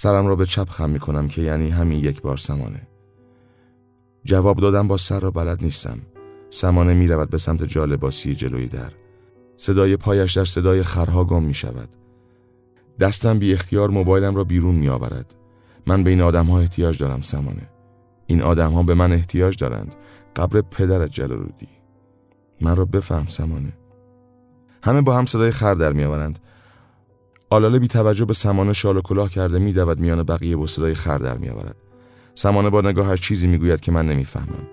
سرم 0.01 0.27
را 0.27 0.37
به 0.37 0.47
چپ 0.47 0.69
خم 0.69 0.91
می 0.91 0.99
کنم 0.99 1.29
که 1.29 1.43
یعنی 1.43 1.71
همین 1.71 1.99
یک 1.99 2.23
بار 2.23 2.37
سمانه. 2.37 2.89
جواب 4.25 4.61
دادم 4.61 4.89
با 4.89 4.97
سر 4.97 5.21
را 5.21 5.31
بلد 5.31 5.63
نیستم. 5.63 5.99
سمانه 6.51 6.95
می 6.95 7.09
رود 7.09 7.31
به 7.31 7.39
سمت 7.39 7.65
جالباسی 7.65 8.35
جلوی 8.35 8.69
در. 8.69 8.93
صدای 9.57 9.97
پایش 9.97 10.33
در 10.33 10.45
صدای 10.45 10.83
خرها 10.83 11.25
گم 11.25 11.43
می 11.43 11.55
شود. 11.55 11.89
دستم 13.01 13.39
بی 13.39 13.53
اختیار 13.53 13.91
موبایلم 13.91 14.37
را 14.37 14.45
بیرون 14.45 14.75
می 14.75 14.89
آورد. 14.89 15.35
من 15.87 16.05
به 16.05 16.11
این 16.11 16.21
آدم 16.21 16.47
ها 16.47 16.61
احتیاج 16.61 16.99
دارم 16.99 17.21
سمانه. 17.21 17.69
این 18.27 18.43
آدم 18.43 18.73
ها 18.73 18.83
به 18.83 18.95
من 18.95 19.13
احتیاج 19.13 19.57
دارند. 19.57 19.95
قبر 20.37 20.61
پدرت 20.61 21.11
جلالودی. 21.11 21.69
من 22.61 22.77
را 22.77 22.85
بفهم 22.85 23.27
سمانه. 23.27 23.73
همه 24.83 25.01
با 25.01 25.17
هم 25.17 25.27
صدای 25.27 25.51
خر 25.51 25.75
در 25.75 25.93
می 25.93 26.05
آورند. 26.05 26.39
آلاله 27.51 27.79
بی 27.79 27.89
توجه 27.89 28.25
به 28.25 28.35
سمانه 28.35 28.73
شال 28.73 28.97
و 28.97 29.01
کلاه 29.01 29.31
کرده 29.31 29.59
می 29.59 29.73
دود 29.73 30.01
میان 30.01 30.23
بقیه 30.23 30.59
و 30.59 30.67
صدای 30.67 30.95
خر 30.95 31.19
در 31.19 31.39
می 31.39 31.49
آورد. 31.49 31.77
سمانه 32.35 32.71
با 32.71 32.81
نگاهش 32.81 33.21
چیزی 33.21 33.47
می‌گوید 33.47 33.81
که 33.81 33.93
من 33.93 34.07
نمی‌فهمم. 34.09 34.67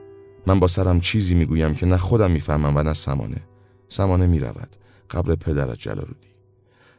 من 0.47 0.59
با 0.59 0.67
سرم 0.67 0.99
چیزی 0.99 1.35
می‌گویم 1.35 1.75
که 1.75 1.85
نه 1.85 1.97
خودم 1.97 2.31
می‌فهمم 2.31 2.77
و 2.77 2.83
نه 2.83 2.93
سمانه. 2.93 3.41
سمانه 3.89 4.27
می‌رود. 4.27 4.75
قبر 5.11 5.35
پدرت 5.35 5.77
جلالودی. 5.77 6.27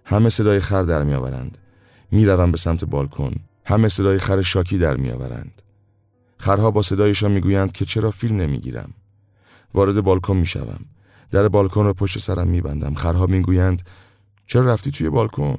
همه 0.05 0.29
صدای 0.29 0.61
خر 0.61 0.83
در 0.83 1.03
میآورند. 1.03 1.59
می‌روم 2.11 2.51
به 2.51 2.57
سمت 2.57 2.85
بالکن. 2.85 3.35
همه 3.65 3.89
صدای 3.89 4.19
خر 4.19 4.43
شاکی 4.43 4.79
در 4.79 4.97
میآورند. 4.97 5.63
خرها 6.39 6.71
با 6.71 6.83
صدایشان 6.83 7.31
می‌گویند 7.31 7.73
که 7.73 7.85
چرا 7.85 8.11
فیلم 8.11 8.37
نمی‌گیرم. 8.37 8.91
وارد 9.75 10.01
بالکن 10.01 10.37
می‌شوم. 10.37 10.81
در 11.31 11.49
بالکن 11.49 11.85
را 11.85 11.93
پشت 11.93 12.19
سرم 12.19 12.49
میبندم. 12.49 12.95
خرها 12.95 13.27
می‌گویند 13.27 13.83
چرا 14.47 14.67
رفتی 14.67 14.91
توی 14.91 15.11
بالکن؟ 15.11 15.59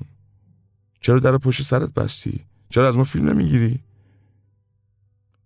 چرا 1.00 1.19
در 1.19 1.38
پشت 1.38 1.62
سرت 1.62 1.93
بستی؟ 1.93 2.45
چرا 2.69 2.88
از 2.88 2.97
ما 2.97 3.04
فیلم 3.04 3.30
نمی‌گیری؟ 3.30 3.80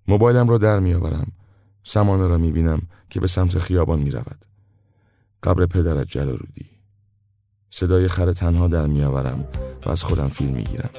موبایلم 0.07 0.47
را 0.47 0.57
در 0.57 0.79
میآورم. 0.79 1.31
سمانه 1.83 2.27
را 2.27 2.37
می‌بینم 2.37 2.81
که 3.09 3.19
به 3.19 3.27
سمت 3.27 3.59
خیابان 3.59 3.99
می‌رود. 3.99 4.45
قبر 5.43 5.65
پدرت 5.65 6.07
جلالودی. 6.07 6.69
صدای 7.69 8.07
خر 8.07 8.33
تنها 8.33 8.67
در 8.67 8.87
میآورم 8.87 9.47
و 9.85 9.89
از 9.89 10.03
خودم 10.03 10.27
فیلم 10.27 10.53
می‌گیرم. 10.53 10.89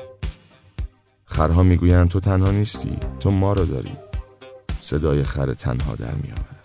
خرها 1.25 1.63
می‌گویند 1.63 2.09
تو 2.09 2.21
تنها 2.21 2.51
نیستی 2.51 2.97
تو 3.21 3.31
ما 3.31 3.53
را 3.53 3.65
داری 3.65 3.97
صدای 4.81 5.23
خر 5.23 5.55
تنها 5.55 5.95
در 5.95 6.15
میآورم. 6.15 6.63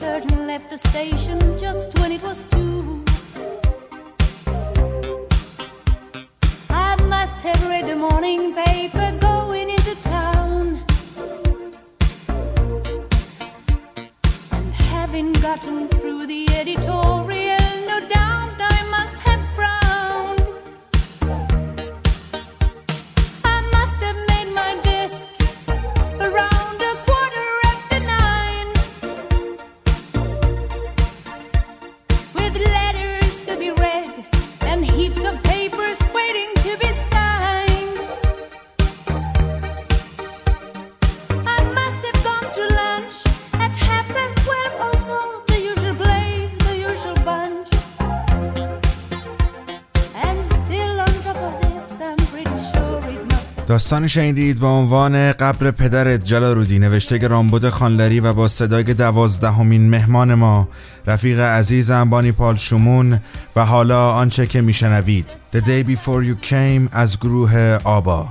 Certain, 0.00 0.46
left 0.46 0.70
the 0.70 0.78
station 0.78 1.38
just 1.58 1.98
when 1.98 2.10
it 2.10 2.22
was 2.22 2.42
two. 2.44 3.04
I 6.70 6.96
must 7.14 7.36
have 7.46 7.62
read 7.68 7.86
the 7.86 7.96
morning 7.96 8.54
paper 8.54 9.08
going 9.20 9.68
into 9.68 9.94
town. 9.96 10.82
And 14.52 14.72
having 14.72 15.32
gotten 15.32 15.86
through 15.88 16.26
the 16.28 16.48
editorial, 16.60 17.70
no 17.92 17.98
doubt 18.08 18.56
I 18.58 18.78
must 18.96 19.16
heaps 35.10 35.24
papers 35.42 36.00
waiting 36.14 36.50
to 36.56 36.76
be 36.78 36.92
signed. 36.92 38.00
I 41.46 41.58
must 41.74 42.00
have 42.08 42.24
gone 42.24 42.52
to 42.52 42.62
lunch 42.74 43.26
at 43.54 43.76
half 43.76 44.06
past 44.08 44.36
twelve 44.38 44.74
or 44.86 44.96
so, 44.96 45.42
the 45.48 45.60
usual 45.60 45.94
place, 45.94 46.56
the 46.58 46.76
usual 46.76 47.14
bunch. 47.24 47.68
And 50.14 50.44
still 50.44 50.79
داستانی 53.70 54.08
شنیدید 54.08 54.58
با 54.58 54.70
عنوان 54.70 55.32
قبر 55.32 55.70
پدرت 55.70 56.24
جلارودی 56.24 56.78
نوشته 56.78 57.28
رامبد 57.28 57.68
خانلری 57.68 58.20
و 58.20 58.32
با 58.32 58.48
صدای 58.48 58.82
دوازدهمین 58.82 59.90
مهمان 59.90 60.34
ما 60.34 60.68
رفیق 61.06 61.40
عزیزم 61.40 62.10
بانی 62.10 62.32
پال 62.32 62.56
شمون 62.56 63.20
و 63.56 63.64
حالا 63.64 64.10
آنچه 64.10 64.46
که 64.46 64.60
میشنوید. 64.60 65.36
The 65.56 65.58
Day 65.58 65.86
Before 65.86 66.24
You 66.24 66.46
Came 66.48 66.88
از 66.92 67.18
گروه 67.18 67.78
آبا. 67.84 68.28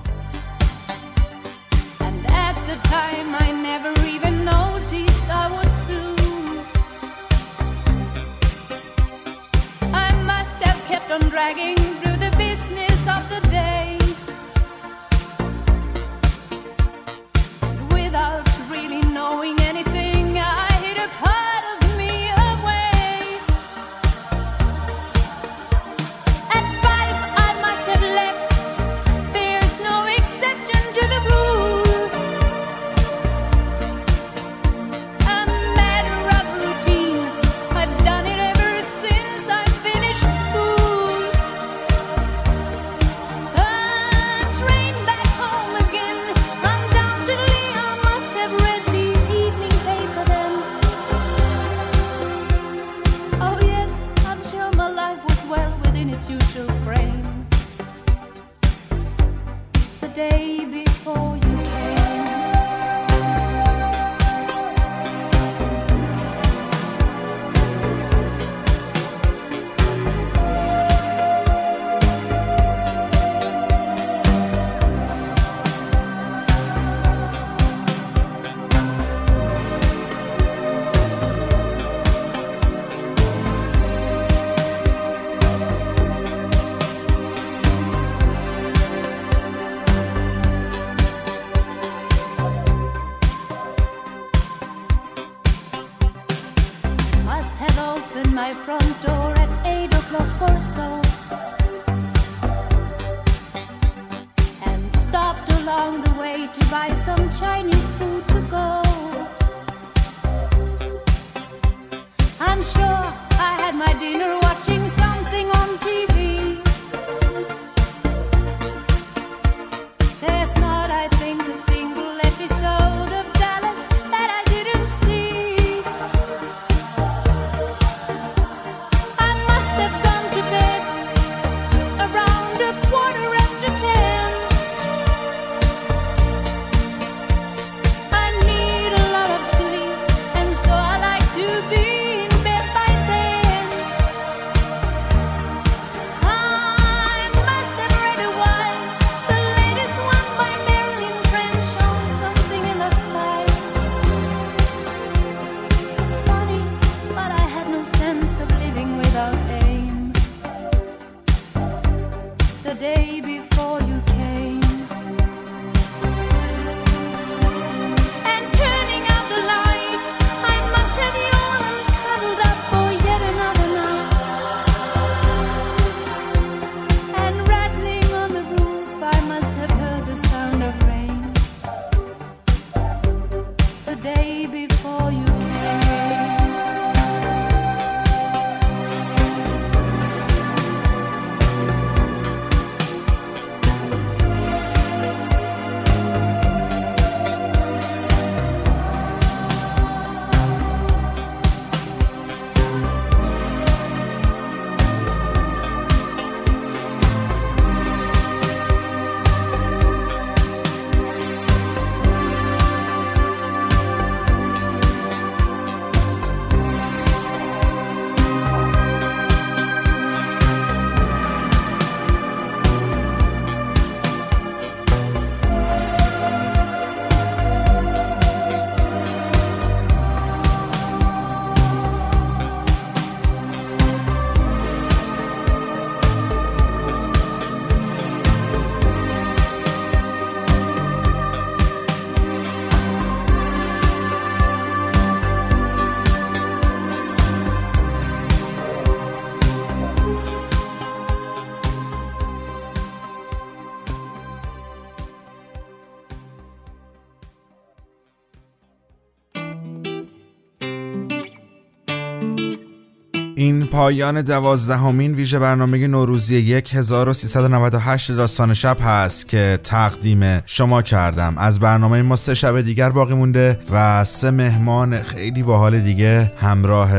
پایان 263.80 264.22
دوازدهمین 264.22 265.14
ویژه 265.14 265.40
برنامه 265.40 265.88
نوروزی 265.88 266.54
1398 266.74 268.12
داستان 268.12 268.54
شب 268.54 268.78
هست 268.82 269.28
که 269.28 269.60
تقدیم 269.64 270.42
شما 270.46 270.82
کردم. 270.82 271.38
از 271.38 271.60
برنامه 271.60 272.02
ما 272.02 272.16
سه 272.16 272.34
شب 272.34 272.62
دیگر 272.62 272.90
باقی 272.90 273.14
مونده 273.14 273.60
و 273.72 274.06
سه 274.06 274.32
مهمان 274.32 275.02
خیلی 275.02 275.44
باحال 275.44 275.80
دیگه 275.80 276.32
همراه 276.38 276.92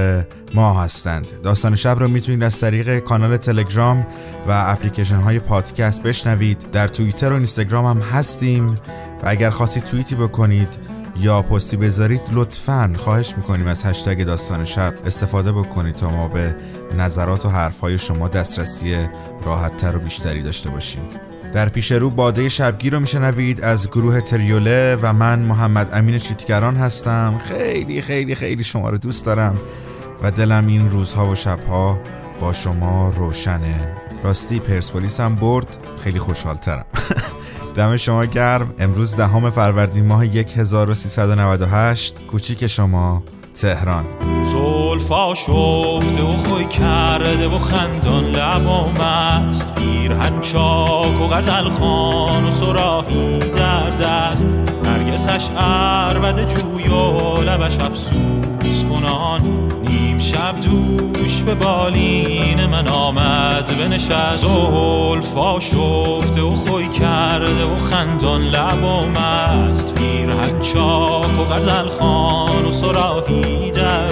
ما 0.54 0.82
هستند. 0.82 1.26
داستان 1.42 1.76
شب 1.76 1.96
رو 1.98 2.08
می‌تونید 2.08 2.42
از 2.42 2.60
طریق 2.60 2.98
کانال 2.98 3.36
تلگرام 3.36 4.06
و 4.48 4.64
اپلیکیشن 4.66 5.20
های 5.20 5.38
پادکست 5.38 6.02
بشنوید. 6.02 6.70
در 6.72 6.88
توییتر 6.88 7.32
و 7.32 7.34
اینستاگرام 7.34 7.86
هم 7.86 8.00
هستیم 8.00 8.68
و 9.22 9.28
اگر 9.28 9.50
خواستید 9.50 9.84
توییتی 9.84 10.14
بکنید 10.14 10.99
یا 11.20 11.42
پستی 11.42 11.76
بذارید 11.76 12.20
لطفا 12.32 12.92
خواهش 12.96 13.34
می‌کنیم 13.36 13.66
از 13.66 13.84
هشتگ 13.84 14.24
داستان 14.24 14.64
شب 14.64 14.94
استفاده 15.06 15.52
بکنید 15.52 15.94
تا 15.94 16.10
ما 16.10 16.28
به 16.28 16.56
نظرات 16.96 17.46
و 17.46 17.48
حرفهای 17.48 17.98
شما 17.98 18.28
دسترسی 18.28 18.96
راحتتر 19.44 19.96
و 19.96 19.98
بیشتری 19.98 20.42
داشته 20.42 20.70
باشیم. 20.70 21.02
در 21.52 21.68
پیش 21.68 21.92
رو 21.92 22.10
باده 22.10 22.48
شبگیر 22.48 22.92
رو 22.92 23.00
میشنوید 23.00 23.60
از 23.60 23.88
گروه 23.88 24.20
تریوله 24.20 24.98
و 25.02 25.12
من 25.12 25.38
محمد 25.38 25.88
امین 25.92 26.18
چیتگران 26.18 26.76
هستم. 26.76 27.40
خیلی 27.44 28.02
خیلی 28.02 28.34
خیلی 28.34 28.64
شما 28.64 28.90
رو 28.90 28.98
دوست 28.98 29.26
دارم 29.26 29.56
و 30.22 30.30
دلم 30.30 30.66
این 30.66 30.90
روزها 30.90 31.30
و 31.30 31.34
شبها 31.34 32.00
با 32.40 32.52
شما 32.52 33.12
روشنه. 33.16 33.96
راستی 34.24 34.58
پرسپولیس 34.58 35.20
هم 35.20 35.34
برد. 35.34 35.86
خیلی 36.04 36.18
خوشحالترم. 36.18 36.84
دم 37.76 37.96
شما 37.96 38.24
گرم. 38.24 38.74
امروز 38.78 39.16
دهم 39.16 39.50
فروردین 39.50 40.06
ماه 40.06 40.24
1398 40.24 42.14
کوچیک 42.26 42.66
شما 42.66 43.22
تهران. 43.60 44.04
زلفا 44.44 45.34
شفته 45.34 46.22
و 46.22 46.36
خوی 46.36 46.64
کرده 46.64 47.48
و 47.48 47.58
خندان 47.58 48.24
لبام 48.24 49.00
است 49.00 49.74
پیرهن 49.74 50.40
چاک 50.40 51.20
و 51.20 51.26
غزل 51.26 51.68
خان 51.68 52.44
و 52.44 52.50
سراحی 52.50 53.38
در 53.38 53.90
دست. 53.90 54.46
نرگسش 54.84 55.50
عربد 55.50 56.48
جوی 56.48 56.88
و 56.88 57.42
لبش 57.42 57.78
افسوس 57.78 58.84
کنان. 58.84 59.40
شب 60.20 60.54
دوش 60.60 61.42
به 61.42 61.54
بالین 61.54 62.66
من 62.66 62.88
آمد 62.88 63.78
بنشست. 63.78 64.46
زلفا 64.46 65.60
شفته 65.60 66.42
و 66.42 66.50
خوی 66.50 66.88
کرده 66.88 67.64
و 67.64 67.76
خندان 67.76 68.42
لبام 68.42 69.16
است 69.16 69.94
پیرهن 69.94 70.60
چاک 70.60 71.40
و 71.40 71.44
غزل 71.44 71.88
خان 71.88 72.64
و 72.64 72.70
سراحی 72.70 73.70
در 73.70 74.08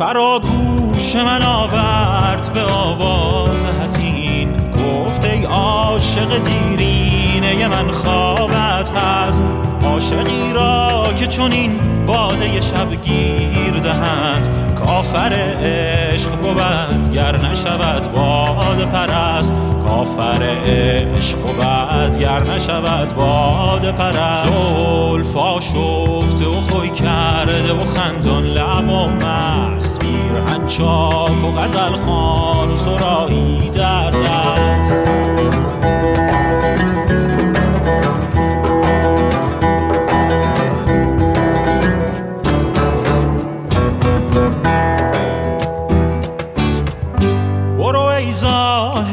سرفرا 0.00 0.40
گوش 0.40 1.16
من 1.16 1.42
آورد 1.42 2.50
به 2.54 2.62
آواز 2.62 3.64
حسین. 3.64 4.52
گفت 4.52 5.24
ای 5.24 5.44
عاشق 5.44 6.42
دیرینه 6.44 7.68
من 7.68 7.90
خوابت 7.90 8.90
هست. 8.96 9.44
عاشقی 9.84 10.52
را 10.54 11.04
که 11.16 11.26
چون 11.26 11.52
این 11.52 11.70
باده 12.06 12.60
شب 12.60 13.02
گیر 13.02 13.72
دهند 13.82 14.48
کافر 14.84 15.32
عشق 15.62 16.30
بود 16.30 17.10
گر 17.10 17.36
نشود 17.36 18.12
باد 18.12 18.88
پرست. 18.88 19.54
کافر 19.86 20.56
عشق 20.66 21.38
بود 21.38 22.18
گر 22.18 22.42
نشود 22.42 23.14
باد 23.16 23.94
پرست. 23.94 24.48
زلفا 24.48 25.60
شفته 25.60 26.46
و 26.46 26.60
خوی 26.60 26.88
کرده 26.90 27.72
و 27.72 27.84
خندان 27.84 28.44
لبام 28.44 29.18
است 29.24 29.80
پیرهن 29.80 29.89
انچاک 30.48 31.44
و 31.44 31.60
غزل 31.60 31.92
خان 31.92 32.70
و 32.70 32.76
سرایی 32.76 33.70
در 33.70 34.10
دست 34.10 35.20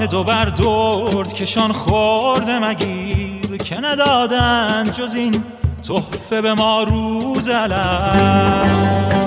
دو 0.10 0.24
بر 0.24 0.46
درد 0.46 1.34
کشان 1.34 1.72
خورده 1.72 2.60
مگیر 2.60 3.58
که 3.58 3.78
ندادن 3.82 4.92
جز 4.92 5.16
این 5.16 5.44
تحفه 5.88 6.42
به 6.42 6.54
ما 6.54 6.84
روز 6.84 7.50
علم. 7.50 9.27